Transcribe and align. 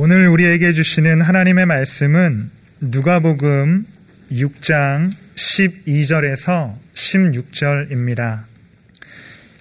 오늘 0.00 0.28
우리에게 0.28 0.74
주시는 0.74 1.22
하나님의 1.22 1.66
말씀은 1.66 2.50
누가복음 2.80 3.84
6장 4.30 5.10
12절에서 5.34 6.76
16절입니다. 6.94 8.44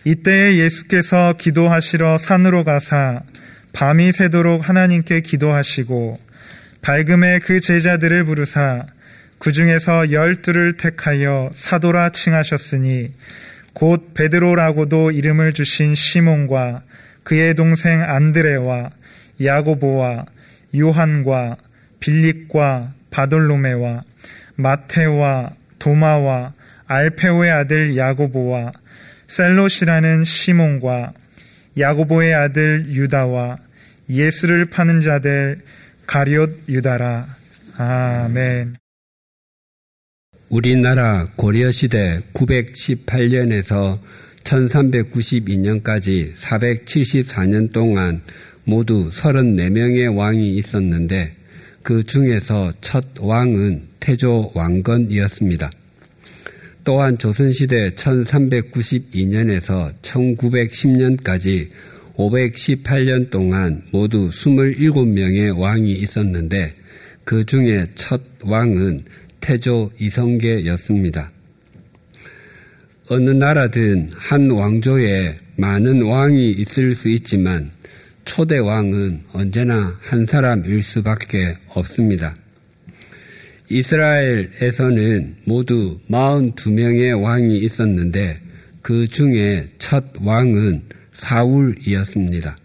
이때에 0.04 0.58
예수께서 0.58 1.34
기도하시러 1.40 2.20
산으로 2.20 2.64
가사 2.66 3.22
밤이 3.74 4.12
새도록 4.12 4.70
하나님께 4.70 5.22
기도하시고 5.22 6.20
밝음에 6.84 7.40
그 7.40 7.60
제자들을 7.60 8.26
부르사 8.26 8.86
그 9.40 9.52
중에서 9.52 10.12
열두를 10.12 10.78
택하여 10.78 11.50
사도라 11.56 12.12
칭하셨으니 12.12 13.12
곧 13.74 14.14
베드로라고도 14.14 15.10
이름을 15.10 15.54
주신 15.54 15.96
시몬과 15.96 16.84
그의 17.24 17.56
동생 17.56 18.04
안드레와 18.04 18.92
야고보와 19.42 20.26
요한과 20.76 21.58
빌립과 22.00 22.94
바돌로메와 23.12 24.04
마테와 24.56 25.52
도마와 25.80 26.54
알페오의 26.86 27.52
아들 27.52 27.98
야고보와 27.98 28.72
셀롯이라는 29.28 30.24
시몬과 30.24 31.14
야고보의 31.78 32.34
아들 32.34 32.88
유다와 32.90 33.58
예수를 34.10 34.66
파는 34.70 35.02
자들 35.02 35.62
가룟 36.08 36.64
유다라. 36.70 37.28
아멘. 37.78 38.78
우리나라 40.50 41.28
고려시대 41.36 42.22
918년에서 42.34 44.00
1392년까지 44.44 46.34
474년 46.36 47.74
동안 47.74 48.22
모두 48.68 49.10
34명의 49.10 50.14
왕이 50.14 50.58
있었는데 50.58 51.34
그 51.84 52.04
중에서 52.04 52.74
첫 52.82 53.06
왕은 53.18 53.82
태조 54.02 54.52
왕건이었습니다. 54.54 55.72
또한 56.84 57.18
조선시대 57.18 57.92
1392년에서 57.92 59.94
1910년까지 60.02 61.70
518년 62.18 63.30
동안 63.30 63.84
모두 63.92 64.28
27명의 64.28 65.58
왕이 65.58 65.94
있었는데 65.94 66.74
그 67.24 67.46
중에 67.46 67.86
첫 67.96 68.22
왕은 68.42 69.06
태조 69.40 69.92
이성계였습니다. 69.98 71.32
어느 73.10 73.30
나라든 73.30 74.10
한 74.14 74.52
왕조에 74.52 75.38
많은 75.56 76.02
왕이 76.02 76.52
있을 76.52 76.94
수 76.94 77.08
있지만 77.10 77.77
초대 78.28 78.58
왕은 78.58 79.24
언제나 79.32 79.98
한 80.02 80.26
사람일 80.26 80.84
수밖에 80.84 81.56
없습니다. 81.70 82.36
이스라엘에서는 83.70 85.38
모두 85.46 85.98
42명의 86.10 87.20
왕이 87.20 87.58
있었는데 87.60 88.38
그 88.82 89.08
중에 89.08 89.70
첫 89.80 90.04
왕은 90.22 90.84
사울이었습니다. 91.14 92.58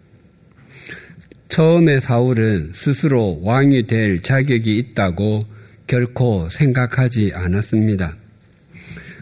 처음에 1.48 2.00
사울은 2.00 2.72
스스로 2.74 3.40
왕이 3.42 3.86
될 3.86 4.20
자격이 4.20 4.76
있다고 4.76 5.44
결코 5.86 6.48
생각하지 6.50 7.32
않았습니다. 7.34 8.16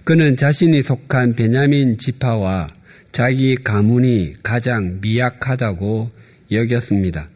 그는 0.04 0.36
자신이 0.36 0.82
속한 0.82 1.34
베냐민 1.34 1.98
지파와 1.98 2.68
자기 3.12 3.56
가문이 3.56 4.34
가장 4.42 5.00
미약하다고 5.02 6.19
여겼습니다. 6.50 7.28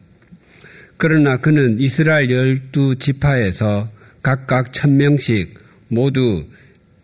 그러나 0.97 1.37
그는 1.37 1.79
이스라엘 1.79 2.29
열두 2.31 2.95
지파에서 2.95 3.89
각각 4.21 4.73
천명씩 4.73 5.59
모두 5.87 6.45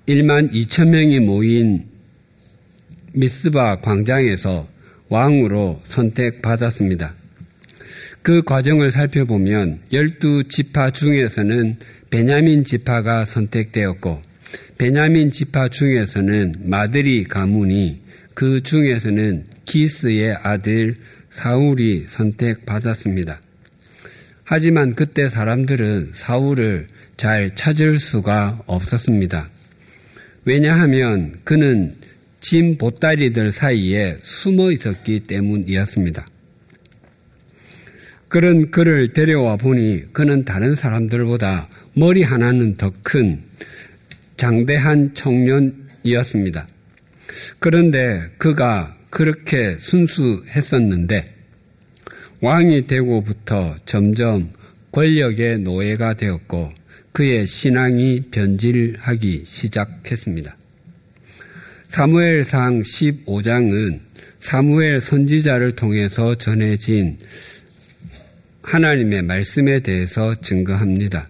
1만 0.08 0.52
2천 0.52 0.90
명이 0.90 1.20
모인 1.20 1.86
미스바 3.14 3.82
광장에서 3.82 4.68
왕으로 5.10 5.82
선택받았습니다. 5.84 7.14
그 8.22 8.42
과정을 8.44 8.92
살펴보면 8.92 9.80
열두 9.92 10.46
지파 10.48 10.92
중에서는 10.92 11.78
베냐민 12.10 12.64
지파가 12.64 13.26
선택되었고 13.26 14.22
베냐민 14.78 15.32
지파 15.32 15.70
중에서는 15.70 16.56
마드리 16.66 17.24
가문이 17.26 18.02
그 18.34 18.62
중에서는 18.64 19.46
기스의 19.66 20.38
아들 20.42 20.96
사울이 21.32 22.06
선택받았습니다. 22.08 23.42
하지만 24.44 24.96
그때 24.96 25.30
사람들은 25.30 26.12
사울을 26.14 26.88
잘 27.18 27.56
찾을 27.56 28.00
수가 28.00 28.64
없었습니다. 28.66 29.50
왜냐하면 30.46 31.36
그는 31.44 31.96
짐 32.40 32.78
보따리들 32.78 33.52
사이에 33.52 34.18
숨어 34.24 34.72
있었기 34.72 35.22
때문이었습니다. 35.22 36.26
그런 38.28 38.72
그를 38.72 39.14
데려와 39.14 39.58
보니 39.58 40.14
그는 40.14 40.46
다른 40.46 40.76
사람들보다 40.76 41.68
머리 41.96 42.24
하나는 42.24 42.78
더 42.78 42.92
큰 43.04 43.42
장대한 44.38 45.14
청년이었습니다. 45.14 46.68
그런데 47.60 48.32
그가 48.38 48.98
그렇게 49.12 49.76
순수했었는데 49.78 51.36
왕이 52.40 52.88
되고부터 52.88 53.76
점점 53.86 54.50
권력의 54.92 55.60
노예가 55.60 56.16
되었고 56.16 56.72
그의 57.12 57.46
신앙이 57.46 58.32
변질하기 58.32 59.44
시작했습니다. 59.46 60.58
사무엘상 61.90 62.82
15장은 62.82 64.00
사무엘 64.40 65.02
선지자를 65.02 65.74
통해서 65.74 66.34
전해진 66.36 67.18
하나님의 68.64 69.24
말씀에 69.24 69.82
대해서 69.82 70.34
증거합니다. 70.36 71.28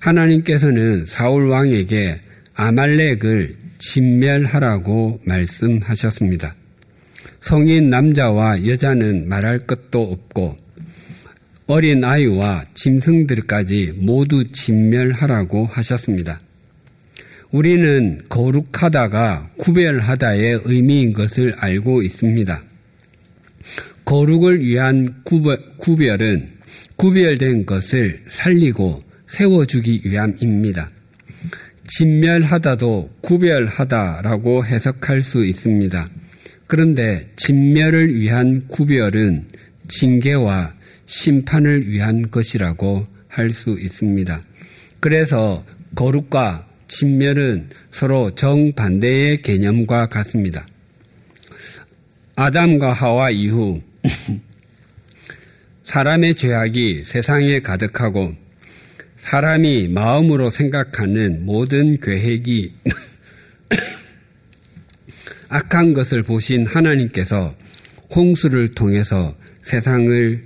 하나님께서는 0.00 1.04
사울 1.04 1.48
왕에게 1.48 2.20
아말렉을 2.54 3.56
진멸하라고 3.78 5.20
말씀하셨습니다. 5.24 6.54
성인 7.44 7.90
남자와 7.90 8.66
여자는 8.66 9.28
말할 9.28 9.58
것도 9.58 10.00
없고 10.00 10.56
어린 11.66 12.02
아이와 12.02 12.64
짐승들까지 12.72 13.96
모두 13.98 14.50
진멸하라고 14.50 15.66
하셨습니다. 15.66 16.40
우리는 17.50 18.22
거룩하다가 18.30 19.50
구별하다의 19.58 20.62
의미인 20.64 21.12
것을 21.12 21.54
알고 21.58 22.02
있습니다. 22.02 22.62
거룩을 24.06 24.64
위한 24.64 25.22
구별은 25.78 26.48
구별된 26.96 27.66
것을 27.66 28.22
살리고 28.26 29.02
세워주기 29.26 30.00
위함입니다. 30.06 30.88
진멸하다도 31.88 33.10
구별하다라고 33.20 34.64
해석할 34.64 35.20
수 35.20 35.44
있습니다. 35.44 36.08
그런데 36.66 37.26
진멸을 37.36 38.14
위한 38.18 38.64
구별은 38.68 39.46
징계와 39.88 40.74
심판을 41.06 41.88
위한 41.90 42.30
것이라고 42.30 43.06
할 43.28 43.50
수 43.50 43.76
있습니다. 43.78 44.40
그래서 45.00 45.64
거룩과 45.96 46.68
진멸은 46.88 47.68
서로 47.90 48.30
정반대의 48.30 49.42
개념과 49.42 50.06
같습니다. 50.06 50.66
아담과 52.36 52.92
하와 52.92 53.30
이후 53.30 53.82
사람의 55.84 56.36
죄악이 56.36 57.02
세상에 57.04 57.60
가득하고 57.60 58.34
사람이 59.16 59.88
마음으로 59.88 60.50
생각하는 60.50 61.44
모든 61.44 62.00
계획이 62.00 62.74
악한 65.54 65.94
것을 65.94 66.24
보신 66.24 66.66
하나님께서 66.66 67.54
홍수를 68.12 68.74
통해서 68.74 69.36
세상을 69.62 70.42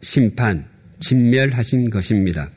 심판, 0.00 0.64
진멸하신 0.98 1.88
것입니다. 1.88 2.50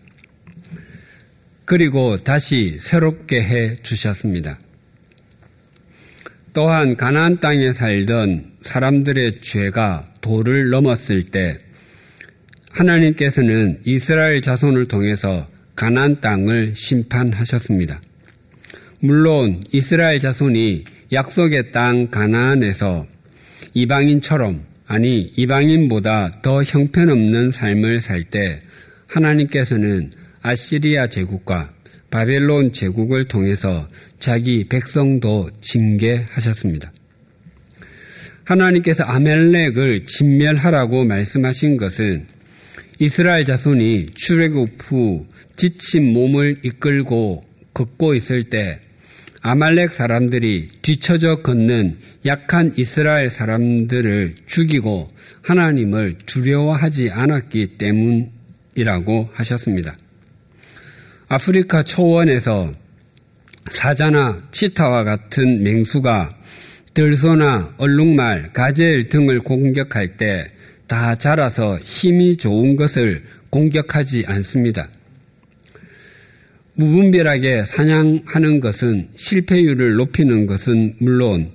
그리고 1.63 2.18
다시 2.18 2.80
새롭게 2.81 3.44
해 3.44 3.75
주셨습니다. 3.75 4.57
또한 6.51 6.97
가나안 6.97 7.39
땅에 7.39 7.74
살던 7.74 8.53
사람들의 8.63 9.41
죄가 9.41 10.13
도를 10.21 10.71
넘었을 10.71 11.30
때 11.30 11.59
하나님께서는 12.71 13.81
이스라엘 13.86 14.41
자손을 14.41 14.88
통해서 14.88 15.48
가나안 15.75 16.21
땅을 16.21 16.74
심판하셨습니다. 16.75 18.01
물론 19.00 19.63
이스라엘 19.71 20.18
자손이 20.18 20.94
약속의 21.12 21.72
땅 21.72 22.10
가나안에서 22.10 23.06
이방인처럼 23.74 24.63
아니 24.88 25.31
이방인보다 25.36 26.42
더 26.42 26.63
형편없는 26.63 27.52
삶을 27.52 28.02
살 28.02 28.24
때 28.24 28.62
하나님께서는 29.07 30.12
아시리아 30.42 31.07
제국과 31.07 31.69
바벨론 32.10 32.72
제국을 32.72 33.25
통해서 33.25 33.88
자기 34.19 34.68
백성도 34.68 35.50
징계하셨습니다. 35.62 36.92
하나님께서 38.44 39.04
아멜렉을 39.04 40.06
진멸하라고 40.06 41.04
말씀하신 41.04 41.78
것은 41.78 42.25
이스라엘 43.00 43.44
자손이 43.44 44.12
출애굽 44.13 44.69
후 44.80 45.25
지친 45.56 46.13
몸을 46.13 46.60
이끌고 46.63 47.44
걷고 47.74 48.13
있을 48.16 48.44
때 48.46 48.80
아말렉 49.47 49.94
사람들이 49.94 50.69
뒤처져 50.81 51.44
걷는 51.44 51.97
약한 52.25 52.74
이스라엘 52.77 53.30
사람들을 53.30 54.33
죽이고 54.47 55.09
하나님을 55.44 56.15
두려워하지 56.25 57.12
않았기 57.12 57.77
때문이라고 57.77 59.30
하셨습니다. 59.33 59.95
아프리카 61.27 61.83
초원에서 61.83 62.74
사자나 63.69 64.42
치타와 64.50 65.03
같은 65.03 65.62
맹수가 65.62 66.30
들소나 66.95 67.75
얼룩말, 67.77 68.51
가젤 68.51 69.09
등을 69.09 69.41
공격할 69.41 70.18
때 70.18 70.56
다 70.88 71.15
자라서 71.15 71.80
힘이 71.80 72.38
좋은 72.38 72.75
것을 72.75 73.24
공격하지 73.50 74.25
않습니다. 74.27 74.88
무분별하게 76.75 77.66
사냥하는 77.66 78.60
것은 78.60 79.10
실패율을 79.16 79.95
높이는 79.95 80.45
것은 80.45 80.95
물론 81.00 81.51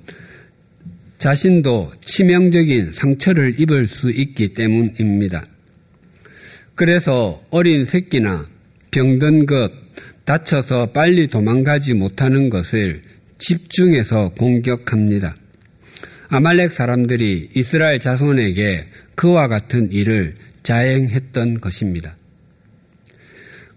자신도 1.18 1.92
치명적인 2.02 2.92
상처를 2.94 3.60
입을 3.60 3.86
수 3.86 4.10
있기 4.10 4.54
때문입니다. 4.54 5.44
그래서 6.74 7.42
어린 7.50 7.84
새끼나 7.84 8.48
병든 8.90 9.44
것, 9.44 9.70
다쳐서 10.24 10.92
빨리 10.92 11.26
도망가지 11.26 11.92
못하는 11.92 12.48
것을 12.48 13.02
집중해서 13.38 14.30
공격합니다. 14.38 15.36
아말렉 16.28 16.72
사람들이 16.72 17.50
이스라엘 17.54 18.00
자손에게 18.00 18.86
그와 19.14 19.48
같은 19.48 19.92
일을 19.92 20.36
자행했던 20.62 21.60
것입니다. 21.60 22.16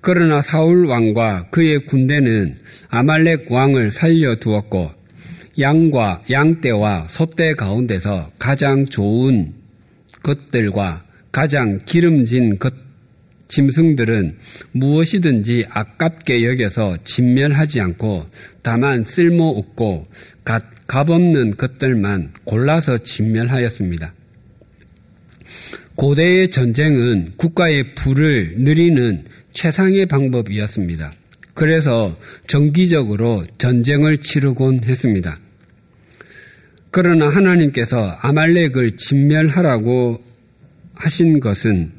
그러나 0.04 0.42
사울 0.42 0.86
왕과 0.86 1.48
그의 1.50 1.86
군대는 1.86 2.58
아말렉 2.90 3.50
왕을 3.50 3.92
살려 3.92 4.36
두었고 4.36 4.92
양과 5.58 6.24
양떼와 6.30 7.08
소떼 7.10 7.54
가운데서 7.54 8.30
가장 8.38 8.86
좋은 8.86 9.54
것들과 10.22 11.06
가장 11.32 11.80
기름진 11.86 12.60
것 12.60 12.74
짐승들은 13.48 14.36
무엇이든지 14.74 15.68
아깝게 15.70 16.44
여겨서 16.44 16.98
진멸하지 17.06 17.80
않고 17.80 18.26
다만 18.62 19.06
쓸모없고 19.06 20.08
값없는 20.86 21.56
것들만 21.56 22.34
골라서 22.44 22.98
진멸하였습니다. 22.98 24.14
고대의 25.96 26.50
전쟁은 26.50 27.34
국가의 27.38 27.96
부를 27.96 28.56
누리는 28.58 29.26
최상의 29.54 30.06
방법이었습니다. 30.08 31.12
그래서 31.54 32.18
정기적으로 32.48 33.46
전쟁을 33.58 34.18
치르곤 34.18 34.84
했습니다. 34.84 35.38
그러나 36.92 37.28
하나님께서 37.28 38.18
아말렉을 38.22 38.98
진멸하라고 38.98 40.22
하신 40.96 41.40
것은 41.40 41.92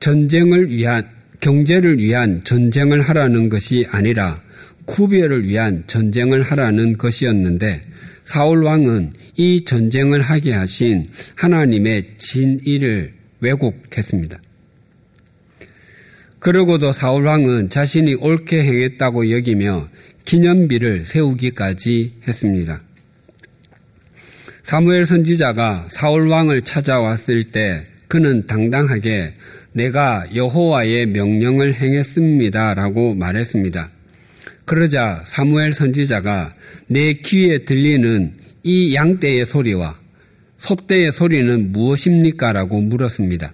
전쟁을 0.00 0.70
위한 0.70 1.04
경제를 1.40 1.98
위한 1.98 2.42
전쟁을 2.44 3.02
하라는 3.02 3.48
것이 3.48 3.86
아니라 3.90 4.42
구별을 4.86 5.46
위한 5.46 5.84
전쟁을 5.86 6.42
하라는 6.42 6.96
것이었는데 6.98 7.80
사울 8.24 8.64
왕은 8.64 9.12
이 9.36 9.64
전쟁을 9.64 10.22
하게 10.22 10.52
하신 10.52 11.08
하나님의 11.36 12.18
진의를 12.18 13.12
왜곡했습니다. 13.40 14.38
그러고도 16.40 16.92
사울 16.92 17.26
왕은 17.26 17.68
자신이 17.68 18.14
옳게 18.14 18.62
행했다고 18.62 19.30
여기며 19.30 19.88
기념비를 20.24 21.06
세우기까지 21.06 22.14
했습니다. 22.26 22.80
사무엘 24.62 25.06
선지자가 25.06 25.86
사울 25.90 26.28
왕을 26.28 26.62
찾아왔을 26.62 27.44
때 27.44 27.86
그는 28.06 28.46
당당하게 28.46 29.34
내가 29.72 30.26
여호와의 30.34 31.06
명령을 31.06 31.74
행했습니다 31.74 32.74
라고 32.74 33.14
말했습니다. 33.14 33.90
그러자 34.64 35.22
사무엘 35.24 35.72
선지자가 35.72 36.54
내 36.88 37.14
귀에 37.14 37.64
들리는 37.64 38.34
이 38.62 38.94
양떼의 38.94 39.46
소리와 39.46 39.98
소떼의 40.58 41.12
소리는 41.12 41.72
무엇입니까? 41.72 42.52
라고 42.52 42.80
물었습니다. 42.80 43.52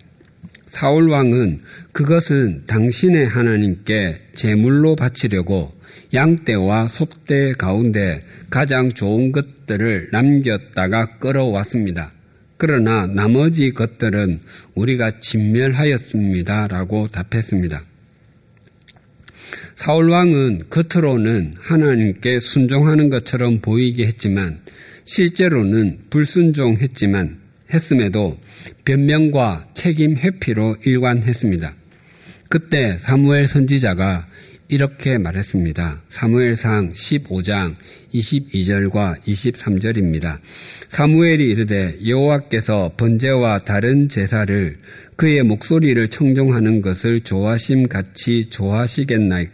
사울 0.75 1.09
왕은 1.09 1.61
그것은 1.93 2.65
당신의 2.67 3.29
하나님께 3.29 4.23
제물로 4.35 4.97
바치려고 4.97 5.73
양떼와 6.13 6.89
소떼 6.89 7.53
가운데 7.53 8.25
가장 8.51 8.93
좋은 8.93 9.31
것들을 9.31 10.09
남겼다가 10.11 11.19
끌어왔습니다. 11.21 12.13
그러나 12.57 13.07
나머지 13.07 13.71
것들은 13.71 14.41
우리가 14.75 15.21
진멸하였습니다. 15.21 16.67
라고 16.67 17.07
답했습니다. 17.07 17.85
사울 19.77 20.11
왕은 20.11 20.65
겉으로는 20.71 21.55
하나님께 21.61 22.41
순종하는 22.41 23.11
것처럼 23.11 23.61
보이게 23.61 24.09
했지만 24.09 24.59
실제로는 25.05 26.01
불순종했지만 26.11 27.44
했음에도 27.73 28.37
변명과 28.85 29.69
책임 29.75 30.17
회피로 30.17 30.77
일관했습니다. 30.85 31.75
그때 32.49 32.99
사무엘 32.99 33.47
선지자가 33.47 34.27
이렇게 34.69 35.19
말했습니다. 35.19 36.03
사무엘상 36.09 36.93
15장 36.95 37.75
22절과 38.15 39.21
23절입니다. 39.23 40.39
사무엘이 40.89 41.51
이르되 41.51 41.99
여호와께서 42.07 42.93
번제와 42.97 43.59
다른 43.61 44.09
제사를 44.09 44.79
그의 45.17 45.43
목소리를 45.43 46.09
청종하는 46.09 46.81
것을 46.81 47.21
좋아심 47.21 47.89
같이 47.89 48.47
좋아하시겠나이까 48.47 49.53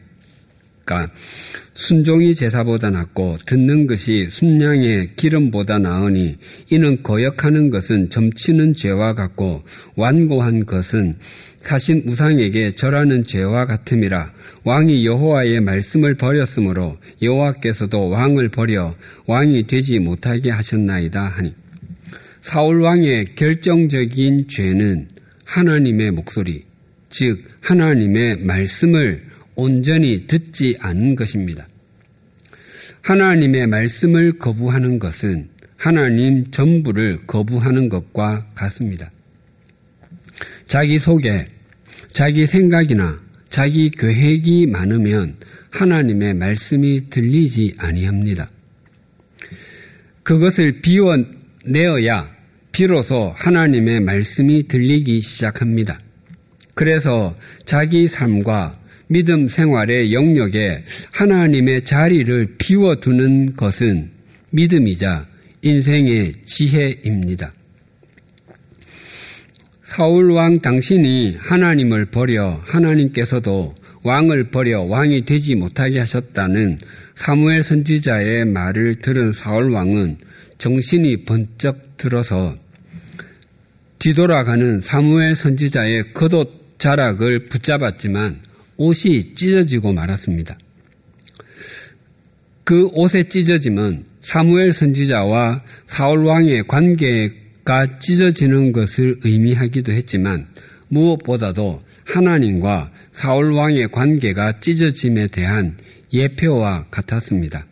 순종이 1.81 2.35
제사보다 2.35 2.91
낫고 2.91 3.39
듣는 3.47 3.87
것이 3.87 4.27
순양의 4.27 5.17
기름보다 5.17 5.79
나으니 5.79 6.37
이는 6.69 7.03
거역하는 7.03 7.71
것은 7.71 8.11
점치는 8.11 8.75
죄와 8.75 9.15
같고 9.15 9.63
완고한 9.97 10.67
것은 10.67 11.17
사신 11.63 12.03
우상에게 12.05 12.73
절하는 12.73 13.25
죄와 13.25 13.65
같음이라 13.65 14.31
왕이 14.65 15.07
여호와의 15.07 15.63
말씀을 15.63 16.17
버렸으므로 16.17 16.99
여호와께서도 17.23 18.11
왕을 18.11 18.51
버려 18.51 18.95
왕이 19.25 19.67
되지 19.67 20.01
못하게 20.01 20.51
하셨나이다 20.51 21.19
하니 21.19 21.55
사울 22.43 22.83
왕의 22.83 23.37
결정적인 23.37 24.49
죄는 24.49 25.09
하나님의 25.47 26.11
목소리 26.11 26.63
즉 27.09 27.43
하나님의 27.63 28.41
말씀을 28.41 29.31
온전히 29.55 30.27
듣지 30.27 30.77
않은 30.79 31.17
것입니다. 31.17 31.70
하나님의 33.02 33.66
말씀을 33.66 34.38
거부하는 34.38 34.99
것은 34.99 35.49
하나님 35.76 36.50
전부를 36.50 37.26
거부하는 37.26 37.88
것과 37.88 38.47
같습니다. 38.54 39.11
자기 40.66 40.99
속에 40.99 41.49
자기 42.12 42.47
생각이나 42.47 43.21
자기 43.49 43.90
계획이 43.90 44.66
많으면 44.66 45.37
하나님의 45.71 46.35
말씀이 46.35 47.09
들리지 47.11 47.76
아니합니다. 47.78 48.50
그것을 50.23 50.80
비워내어야 50.80 52.30
비로소 52.73 53.33
하나님의 53.37 54.00
말씀이 54.00 54.69
들리기 54.69 55.21
시작합니다. 55.23 55.99
그래서 56.75 57.37
자기 57.64 58.07
삶과 58.07 58.80
믿음 59.12 59.49
생활의 59.49 60.12
영역에 60.12 60.85
하나님의 61.11 61.85
자리를 61.85 62.55
비워두는 62.59 63.57
것은 63.57 64.09
믿음이자 64.50 65.26
인생의 65.62 66.35
지혜입니다. 66.45 67.52
사울 69.83 70.31
왕 70.31 70.61
당신이 70.61 71.38
하나님을 71.40 72.05
버려 72.07 72.62
하나님께서도 72.64 73.75
왕을 74.05 74.50
버려 74.50 74.83
왕이 74.83 75.25
되지 75.25 75.57
못하게 75.57 75.99
하셨다는 75.99 76.79
사무엘 77.17 77.64
선지자의 77.64 78.45
말을 78.45 79.00
들은 79.00 79.33
사울 79.33 79.71
왕은 79.71 80.19
정신이 80.59 81.25
번쩍 81.25 81.97
들어서 81.97 82.57
뒤돌아가는 83.99 84.81
사무엘 84.81 85.35
선지자의 85.35 86.12
겉옷 86.14 86.79
자락을 86.79 87.49
붙잡았지만 87.49 88.50
옷이 88.81 89.35
찢어지고 89.35 89.93
말았습니다. 89.93 90.59
그 92.65 92.87
옷의 92.95 93.29
찢어짐은 93.29 94.05
사무엘 94.23 94.73
선지자와 94.73 95.63
사울 95.87 96.25
왕의 96.25 96.67
관계가 96.67 97.99
찢어지는 97.99 98.73
것을 98.73 99.19
의미하기도 99.23 99.93
했지만 99.93 100.47
무엇보다도 100.89 101.83
하나님과 102.07 102.91
사울 103.13 103.53
왕의 103.53 103.91
관계가 103.93 104.61
찢어짐에 104.61 105.27
대한 105.27 105.77
예표와 106.13 106.87
같았습니다. 106.91 107.67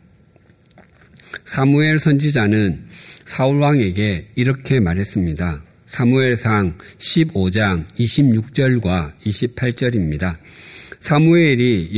사무엘 1.47 1.99
선지자는 1.99 2.85
사울 3.25 3.61
왕에게 3.61 4.29
이렇게 4.35 4.79
말했습니다. 4.79 5.63
사무엘상 5.87 6.77
15장 6.99 7.87
26절과 7.99 9.13
28절입니다. 9.25 10.37
사무엘이 11.01 11.91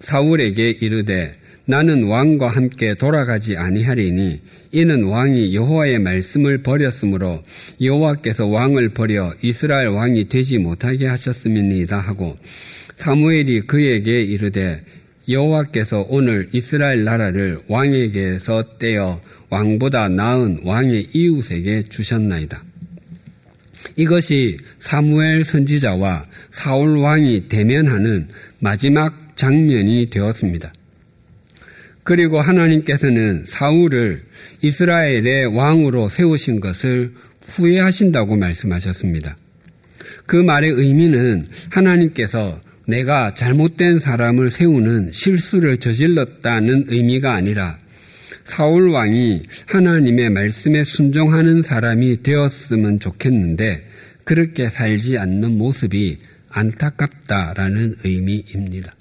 사울에게 0.00 0.78
이르되 0.80 1.34
나는 1.64 2.04
왕과 2.04 2.48
함께 2.48 2.94
돌아가지 2.94 3.56
아니하리니 3.56 4.40
이는 4.72 5.04
왕이 5.04 5.54
여호와의 5.54 5.98
말씀을 6.00 6.58
버렸으므로 6.62 7.42
여호와께서 7.80 8.46
왕을 8.46 8.90
버려 8.90 9.32
이스라엘 9.42 9.88
왕이 9.88 10.28
되지 10.28 10.58
못하게 10.58 11.06
하셨음이니이다 11.06 11.98
하고 11.98 12.36
사무엘이 12.96 13.62
그에게 13.62 14.22
이르되 14.22 14.82
여호와께서 15.28 16.06
오늘 16.08 16.48
이스라엘 16.52 17.04
나라를 17.04 17.60
왕에게서 17.68 18.78
떼어 18.78 19.20
왕보다 19.50 20.08
나은 20.08 20.62
왕의 20.64 21.08
이웃에게 21.12 21.84
주셨나이다. 21.84 22.71
이것이 23.96 24.56
사무엘 24.80 25.44
선지자와 25.44 26.26
사울 26.50 26.98
왕이 26.98 27.48
대면하는 27.48 28.28
마지막 28.58 29.36
장면이 29.36 30.10
되었습니다. 30.10 30.72
그리고 32.04 32.40
하나님께서는 32.40 33.44
사울을 33.46 34.24
이스라엘의 34.62 35.56
왕으로 35.56 36.08
세우신 36.08 36.60
것을 36.60 37.12
후회하신다고 37.46 38.36
말씀하셨습니다. 38.36 39.36
그 40.26 40.36
말의 40.36 40.70
의미는 40.70 41.48
하나님께서 41.70 42.60
내가 42.86 43.34
잘못된 43.34 44.00
사람을 44.00 44.50
세우는 44.50 45.12
실수를 45.12 45.76
저질렀다는 45.78 46.84
의미가 46.88 47.34
아니라 47.34 47.78
사울 48.44 48.90
왕이 48.90 49.42
하나님의 49.66 50.30
말씀에 50.30 50.84
순종하는 50.84 51.62
사람이 51.62 52.22
되었으면 52.22 53.00
좋겠는데 53.00 53.86
그렇게 54.24 54.68
살지 54.68 55.18
않는 55.18 55.58
모습이 55.58 56.18
안타깝다라는 56.50 57.96
의미입니다. 58.04 58.94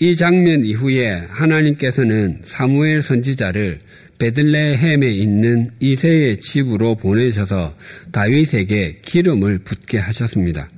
이 0.00 0.16
장면 0.16 0.64
이후에 0.64 1.24
하나님께서는 1.28 2.40
사무엘 2.44 3.00
선지자를 3.00 3.80
베들레헴에 4.18 5.08
있는 5.08 5.70
이세의 5.80 6.38
집으로 6.38 6.96
보내셔서 6.96 7.76
다윗에게 8.12 9.00
기름을 9.02 9.58
붓게 9.58 9.98
하셨습니다. 9.98 10.68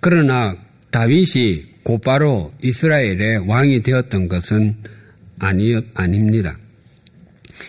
그러나 0.00 0.56
다윗이 0.90 1.70
곧바로 1.82 2.52
이스라엘의 2.62 3.48
왕이 3.48 3.80
되었던 3.82 4.28
것은 4.28 4.76
아니, 5.40 5.74
아닙니다. 5.94 6.56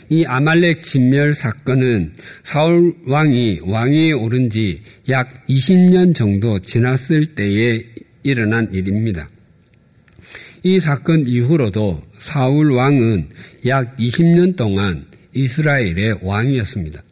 이 0.10 0.24
아말렉 0.26 0.84
진멸 0.84 1.34
사건은 1.34 2.14
사울 2.44 2.96
왕이 3.08 3.62
왕위에 3.64 4.12
오른 4.14 4.50
지 4.50 4.82
약 5.10 5.46
20년 5.48 6.16
정도 6.16 6.60
지났을 6.60 7.26
때에 7.36 7.84
일어난 8.24 8.72
일입니다. 8.74 9.30
이 10.64 10.80
사건 10.80 11.28
이후로도 11.28 12.02
사울 12.20 12.72
왕은 12.72 13.30
약 13.66 13.98
20년 13.98 14.56
동안 14.56 15.06
이스라엘의 15.34 16.20
왕이었습니다. 16.22 17.04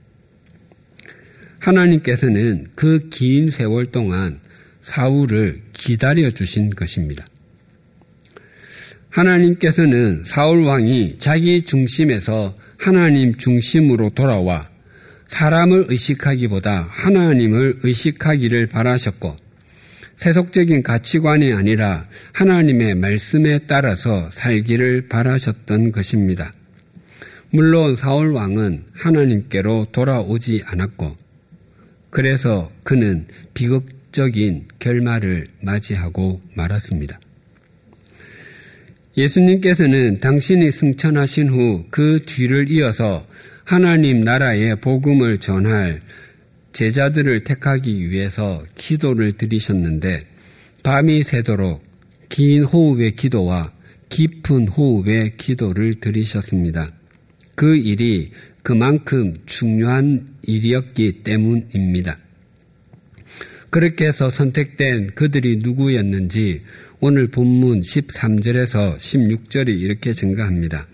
하나님께서는 1.60 2.68
그 2.76 3.10
긴 3.10 3.52
세월 3.52 3.88
동안 3.88 4.40
사울을 4.82 5.62
기다려 5.74 6.30
주신 6.32 6.70
것입니다. 6.70 7.26
하나님께서는 9.10 10.24
사울 10.26 10.64
왕이 10.64 11.18
자기 11.20 11.62
중심에서 11.64 12.56
하나님 12.78 13.36
중심으로 13.36 14.12
돌아와 14.12 14.70
사람을 15.28 15.86
의식하기보다 15.90 16.88
하나님을 16.90 17.80
의식하기를 17.84 18.68
바라셨고 18.68 19.36
세속적인 20.16 20.84
가치관이 20.84 21.54
아니라 21.54 22.06
하나님의 22.34 22.96
말씀에 22.96 23.60
따라서 23.68 24.30
살기를 24.32 25.08
바라셨던 25.08 25.92
것입니다. 25.92 26.52
물론 27.52 27.96
사울 27.96 28.32
왕은 28.32 28.86
하나님께로 28.94 29.88
돌아오지 29.92 30.64
않았고 30.66 31.16
그래서 32.10 32.72
그는 32.84 33.28
비극적인 33.54 34.68
결말을 34.80 35.48
맞이하고 35.62 36.38
말았습니다. 36.54 37.20
예수님께서는 39.20 40.20
당신이 40.22 40.72
승천하신 40.72 41.50
후 41.50 41.86
그 41.92 42.20
뒤를 42.26 42.72
이어서 42.72 43.26
하나님 43.66 44.22
나라의 44.22 44.80
복음을 44.80 45.38
전할 45.40 46.02
제자들을 46.72 47.44
택하기 47.44 48.10
위해서 48.10 48.64
기도를 48.76 49.34
드리셨는데 49.34 50.24
밤이 50.84 51.24
새도록 51.24 51.84
긴 52.30 52.64
호흡의 52.64 53.16
기도와 53.16 53.74
깊은 54.08 54.70
호흡의 54.70 55.36
기도를 55.38 56.00
드리셨습니다. 56.00 56.92
그 57.56 57.76
일이 57.76 58.32
그만큼 58.64 59.36
중요한 59.46 60.28
일이었기 60.44 61.24
때문입니다. 61.24 62.18
그렇게 63.70 64.08
해서 64.08 64.30
선택된 64.30 65.12
그들이 65.16 65.58
누구였는지 65.58 66.62
오늘 67.02 67.30
본문 67.30 67.80
13절에서 67.80 68.98
16절이 68.98 69.70
이렇게 69.70 70.12
증가합니다. 70.12 70.86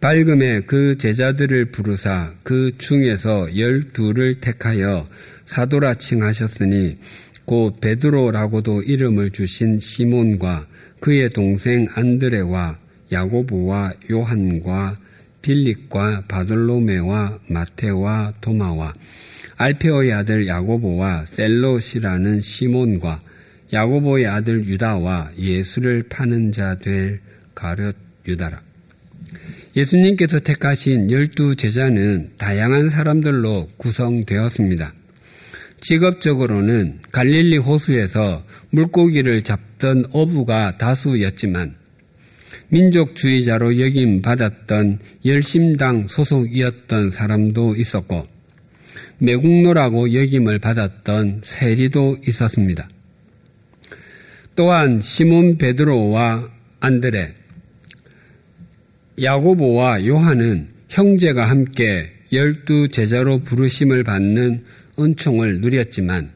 밝음에 0.00 0.60
그 0.60 0.96
제자들을 0.96 1.64
부르사 1.72 2.32
그 2.44 2.70
중에서 2.78 3.58
열두를 3.58 4.36
택하여 4.36 5.08
사도라 5.46 5.94
칭하셨으니 5.94 6.96
곧 7.44 7.80
베드로라고도 7.80 8.82
이름을 8.82 9.32
주신 9.32 9.80
시몬과 9.80 10.68
그의 11.00 11.30
동생 11.30 11.88
안드레와 11.92 12.78
야고보와 13.10 13.94
요한과 14.12 15.00
빌립과 15.42 16.26
바돌로메와 16.28 17.40
마테와 17.48 18.34
도마와 18.40 18.94
알페오의 19.56 20.12
아들 20.12 20.46
야고보와 20.46 21.26
셀롯이라는 21.26 22.40
시몬과 22.40 23.31
야고보의 23.72 24.26
아들 24.26 24.66
유다와 24.66 25.32
예수를 25.38 26.04
파는 26.08 26.52
자 26.52 26.76
될 26.76 27.20
가룟 27.54 27.92
유다라. 28.26 28.60
예수님께서 29.76 30.40
택하신 30.40 31.10
열두 31.10 31.56
제자는 31.56 32.32
다양한 32.36 32.90
사람들로 32.90 33.68
구성되었습니다. 33.78 34.92
직업적으로는 35.80 37.00
갈릴리 37.10 37.58
호수에서 37.58 38.44
물고기를 38.70 39.42
잡던 39.42 40.04
어부가 40.12 40.76
다수였지만 40.78 41.74
민족주의자로 42.68 43.80
여김 43.80 44.22
받았던 44.22 45.00
열심당 45.24 46.06
소속이었던 46.08 47.10
사람도 47.10 47.76
있었고 47.76 48.26
매국노라고 49.18 50.14
여김을 50.14 50.58
받았던 50.58 51.40
세리도 51.44 52.18
있었습니다. 52.28 52.88
또한 54.54 55.00
시몬 55.00 55.56
베드로와 55.56 56.50
안드레, 56.80 57.34
야고보와 59.22 60.06
요한은 60.06 60.68
형제가 60.88 61.48
함께 61.48 62.12
열두 62.32 62.88
제자로 62.88 63.40
부르심을 63.40 64.04
받는 64.04 64.64
은총을 64.98 65.60
누렸지만 65.60 66.30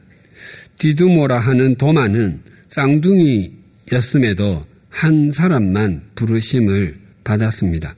디두모라 0.79 1.39
하는 1.39 1.75
도마는 1.75 2.41
쌍둥이였음에도 2.69 4.61
한 4.89 5.31
사람만 5.31 6.01
부르심을 6.15 6.95
받았습니다. 7.23 7.95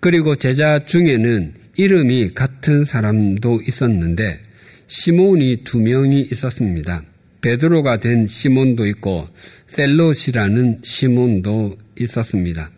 그리고 0.00 0.36
제자 0.36 0.84
중에는 0.84 1.54
이름이 1.76 2.34
같은 2.34 2.84
사람도 2.84 3.60
있었는데 3.66 4.40
시몬이 4.86 5.64
두 5.64 5.78
명이 5.80 6.28
있었습니다. 6.32 7.02
베드로가 7.40 7.98
된 7.98 8.26
시몬도 8.26 8.86
있고 8.86 9.28
셀롯이라는 9.68 10.78
시몬도 10.82 11.78
있었습니다. 12.00 12.70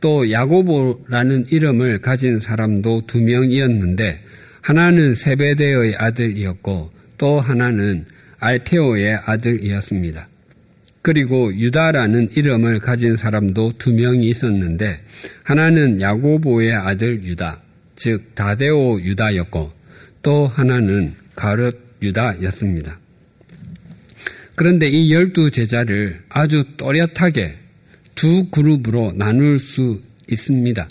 또 0.00 0.30
야고보라는 0.30 1.46
이름을 1.50 2.00
가진 2.00 2.40
사람도 2.40 3.06
두 3.06 3.20
명이었는데 3.20 4.20
하나는 4.62 5.14
세베대의 5.14 5.96
아들이었고 5.96 6.90
또 7.18 7.40
하나는 7.40 8.04
알테오의 8.38 9.20
아들이었습니다. 9.24 10.26
그리고 11.02 11.54
유다라는 11.54 12.30
이름을 12.34 12.80
가진 12.80 13.16
사람도 13.16 13.74
두 13.78 13.92
명이 13.92 14.28
있었는데 14.28 15.00
하나는 15.44 16.00
야고보의 16.00 16.72
아들 16.74 17.22
유다, 17.22 17.62
즉 17.94 18.34
다데오 18.34 19.00
유다였고 19.00 19.72
또 20.22 20.48
하나는 20.48 21.14
가롯 21.36 21.78
유다였습니다. 22.02 22.98
그런데 24.56 24.88
이 24.88 25.12
열두 25.12 25.50
제자를 25.50 26.22
아주 26.30 26.64
또렷하게 26.76 27.56
두 28.14 28.48
그룹으로 28.50 29.12
나눌 29.14 29.58
수 29.58 30.00
있습니다. 30.30 30.88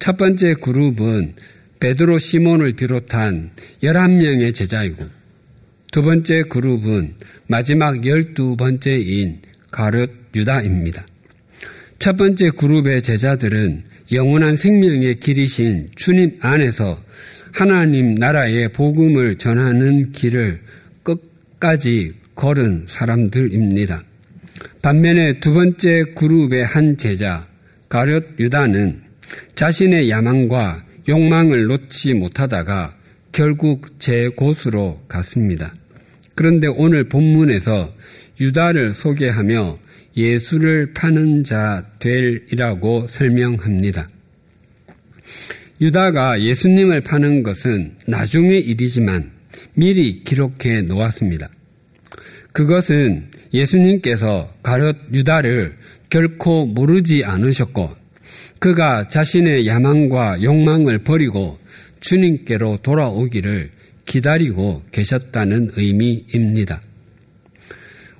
첫 0.00 0.16
번째 0.16 0.54
그룹은 0.54 1.34
베드로 1.78 2.18
시몬을 2.18 2.74
비롯한 2.74 3.52
11명의 3.82 4.52
제자이고 4.52 5.06
두 5.92 6.02
번째 6.02 6.42
그룹은 6.42 7.14
마지막 7.46 7.94
12번째인 7.94 9.38
가룟 9.70 10.08
유다입니다. 10.34 11.06
첫 12.00 12.16
번째 12.16 12.50
그룹의 12.50 13.02
제자들은 13.02 13.84
영원한 14.12 14.56
생명의 14.56 15.20
길이신 15.20 15.90
주님 15.94 16.38
안에서 16.40 17.00
하나님 17.52 18.16
나라의 18.16 18.72
복음을 18.72 19.36
전하는 19.36 20.10
길을 20.10 20.60
끝까지 21.04 22.23
걸은 22.34 22.86
사람들입니다. 22.88 24.02
반면에 24.82 25.40
두 25.40 25.54
번째 25.54 26.02
그룹의 26.14 26.64
한 26.64 26.96
제자 26.96 27.46
가룟 27.88 28.36
유다는 28.38 29.02
자신의 29.54 30.10
야망과 30.10 30.84
욕망을 31.08 31.66
놓지 31.66 32.14
못하다가 32.14 32.96
결국 33.32 33.98
제 33.98 34.28
곳으로 34.28 35.02
갔습니다. 35.08 35.74
그런데 36.34 36.66
오늘 36.66 37.08
본문에서 37.08 37.92
유다를 38.40 38.94
소개하며 38.94 39.78
예수를 40.16 40.92
파는 40.94 41.44
자 41.44 41.86
될이라고 41.98 43.06
설명합니다. 43.08 44.06
유다가 45.80 46.40
예수님을 46.40 47.00
파는 47.00 47.42
것은 47.42 47.96
나중의 48.06 48.60
일이지만 48.60 49.30
미리 49.74 50.22
기록해 50.22 50.82
놓았습니다. 50.82 51.48
그것은 52.54 53.30
예수님께서 53.52 54.48
가롯 54.62 54.96
유다를 55.12 55.76
결코 56.08 56.66
모르지 56.66 57.24
않으셨고 57.24 57.90
그가 58.60 59.08
자신의 59.08 59.66
야망과 59.66 60.40
욕망을 60.40 61.00
버리고 61.00 61.58
주님께로 61.98 62.78
돌아오기를 62.78 63.70
기다리고 64.06 64.84
계셨다는 64.92 65.72
의미입니다. 65.74 66.80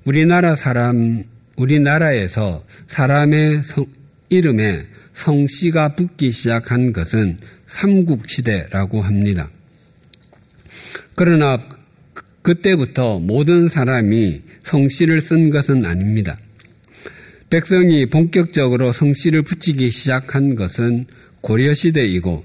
우리나라 0.04 0.56
사람, 0.56 1.22
우리나라에서 1.56 2.64
사람의 2.88 3.62
성, 3.62 3.86
이름에 4.30 4.84
성씨가 5.12 5.94
붙기 5.94 6.32
시작한 6.32 6.92
것은 6.92 7.38
삼국시대라고 7.66 9.00
합니다. 9.00 9.48
그러나 11.14 11.60
그때부터 12.44 13.18
모든 13.18 13.68
사람이 13.70 14.42
성씨를 14.64 15.20
쓴 15.22 15.48
것은 15.50 15.84
아닙니다. 15.86 16.38
백성이 17.48 18.06
본격적으로 18.06 18.92
성씨를 18.92 19.42
붙이기 19.42 19.90
시작한 19.90 20.54
것은 20.54 21.06
고려시대이고 21.40 22.44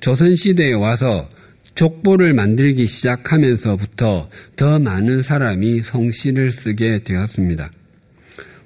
조선시대에 0.00 0.72
와서 0.74 1.28
족보를 1.74 2.32
만들기 2.32 2.86
시작하면서부터 2.86 4.30
더 4.54 4.78
많은 4.78 5.22
사람이 5.22 5.82
성씨를 5.82 6.52
쓰게 6.52 7.02
되었습니다. 7.02 7.72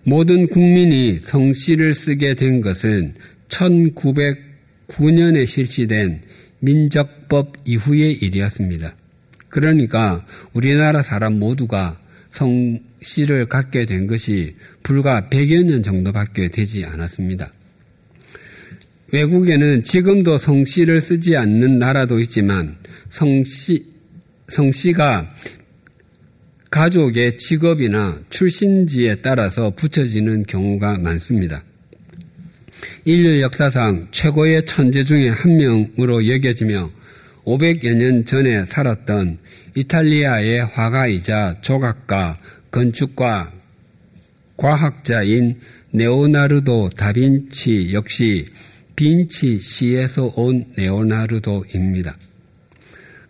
모든 0.05 0.47
국민이 0.49 1.21
성씨를 1.25 1.95
쓰게 1.95 2.35
된 2.35 2.61
것은 2.61 3.15
1909년에 3.49 5.47
실시된 5.47 6.21
민적법 6.61 7.55
이후의 7.65 8.13
일이었습니다. 8.15 8.95
그러니까 9.55 10.27
우리나라 10.53 11.01
사람 11.01 11.39
모두가 11.39 11.97
성씨를 12.33 13.47
갖게 13.47 13.87
된 13.87 14.09
것이 14.09 14.57
불과 14.83 15.29
100여 15.31 15.63
년 15.63 15.81
정도밖에 15.81 16.49
되지 16.49 16.85
않았습니다. 16.85 17.53
외국에는 19.13 19.85
지금도 19.85 20.39
성씨를 20.39 21.01
쓰지 21.01 21.37
않는 21.37 21.79
나라도 21.79 22.19
있지만 22.19 22.75
성씨, 23.11 23.87
성씨가 24.49 25.33
가족의 26.69 27.39
직업이나 27.39 28.19
출신지에 28.31 29.21
따라서 29.23 29.71
붙여지는 29.71 30.47
경우가 30.47 30.99
많습니다. 30.99 31.63
인류 33.05 33.41
역사상 33.41 34.09
최고의 34.11 34.67
천재 34.67 35.05
중의 35.05 35.31
한 35.31 35.57
명으로 35.57 36.27
여겨지며 36.27 36.91
500여 37.45 37.95
년 37.95 38.25
전에 38.25 38.65
살았던 38.65 39.39
이탈리아의 39.75 40.67
화가이자 40.67 41.59
조각가, 41.61 42.39
건축가, 42.71 43.53
과학자인 44.57 45.57
네오나르도 45.91 46.91
다빈치 46.91 47.93
역시 47.93 48.47
빈치 48.97 49.59
시에서 49.59 50.33
온 50.37 50.65
네오나르도입니다. 50.77 52.17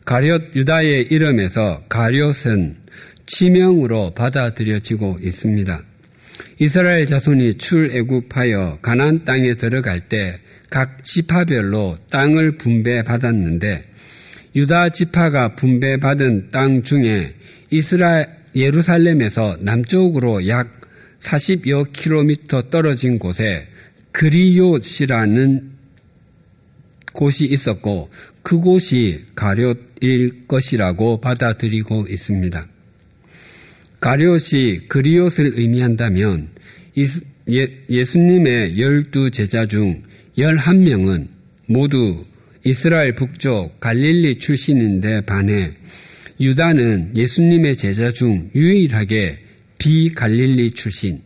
가룟 0.05 0.51
유다의 0.55 1.09
이름에서 1.11 1.83
가룟은 1.89 2.77
지명으로 3.27 4.13
받아들여지고 4.15 5.19
있습니다. 5.23 5.83
이스라엘 6.59 7.07
자손이 7.07 7.55
출애굽하여 7.55 8.79
가나안 8.83 9.25
땅에 9.25 9.55
들어갈 9.55 10.01
때 10.01 10.45
각 10.75 11.05
지파별로 11.05 11.97
땅을 12.11 12.59
분배받았는데 12.59 13.85
유다 14.55 14.91
지파가 14.91 15.57
분배받은 15.57 16.51
땅 16.51 16.83
중에 16.83 17.35
이스라엘 17.71 18.29
예루살렘에서 18.55 19.57
남쪽으로 19.61 20.47
약 20.49 20.81
40여 21.21 21.93
킬로미터 21.93 22.71
떨어진 22.71 23.19
곳에 23.19 23.67
그리요시라는 24.13 25.73
곳이 27.13 27.47
있었고 27.47 28.11
그곳이 28.43 29.25
가룟일 29.35 30.47
것이라고 30.47 31.21
받아들이고 31.21 32.07
있습니다. 32.09 32.67
가룟이 34.01 34.89
그리옷을 34.89 35.53
의미한다면 35.55 36.49
예, 37.49 38.05
수님의 38.05 38.81
열두 38.81 39.31
제자 39.31 39.67
중 39.67 40.03
열한 40.37 40.85
명은 40.85 41.29
모두 41.67 42.25
이스라엘 42.65 43.15
북쪽 43.15 43.79
갈릴리 43.79 44.39
출신인데 44.39 45.23
반해 45.23 45.73
유다는 46.41 47.13
예수님의 47.17 47.77
제자 47.77 48.11
중 48.11 48.51
유일하게 48.55 49.39
비갈릴리 49.79 50.71
출신, 50.71 51.21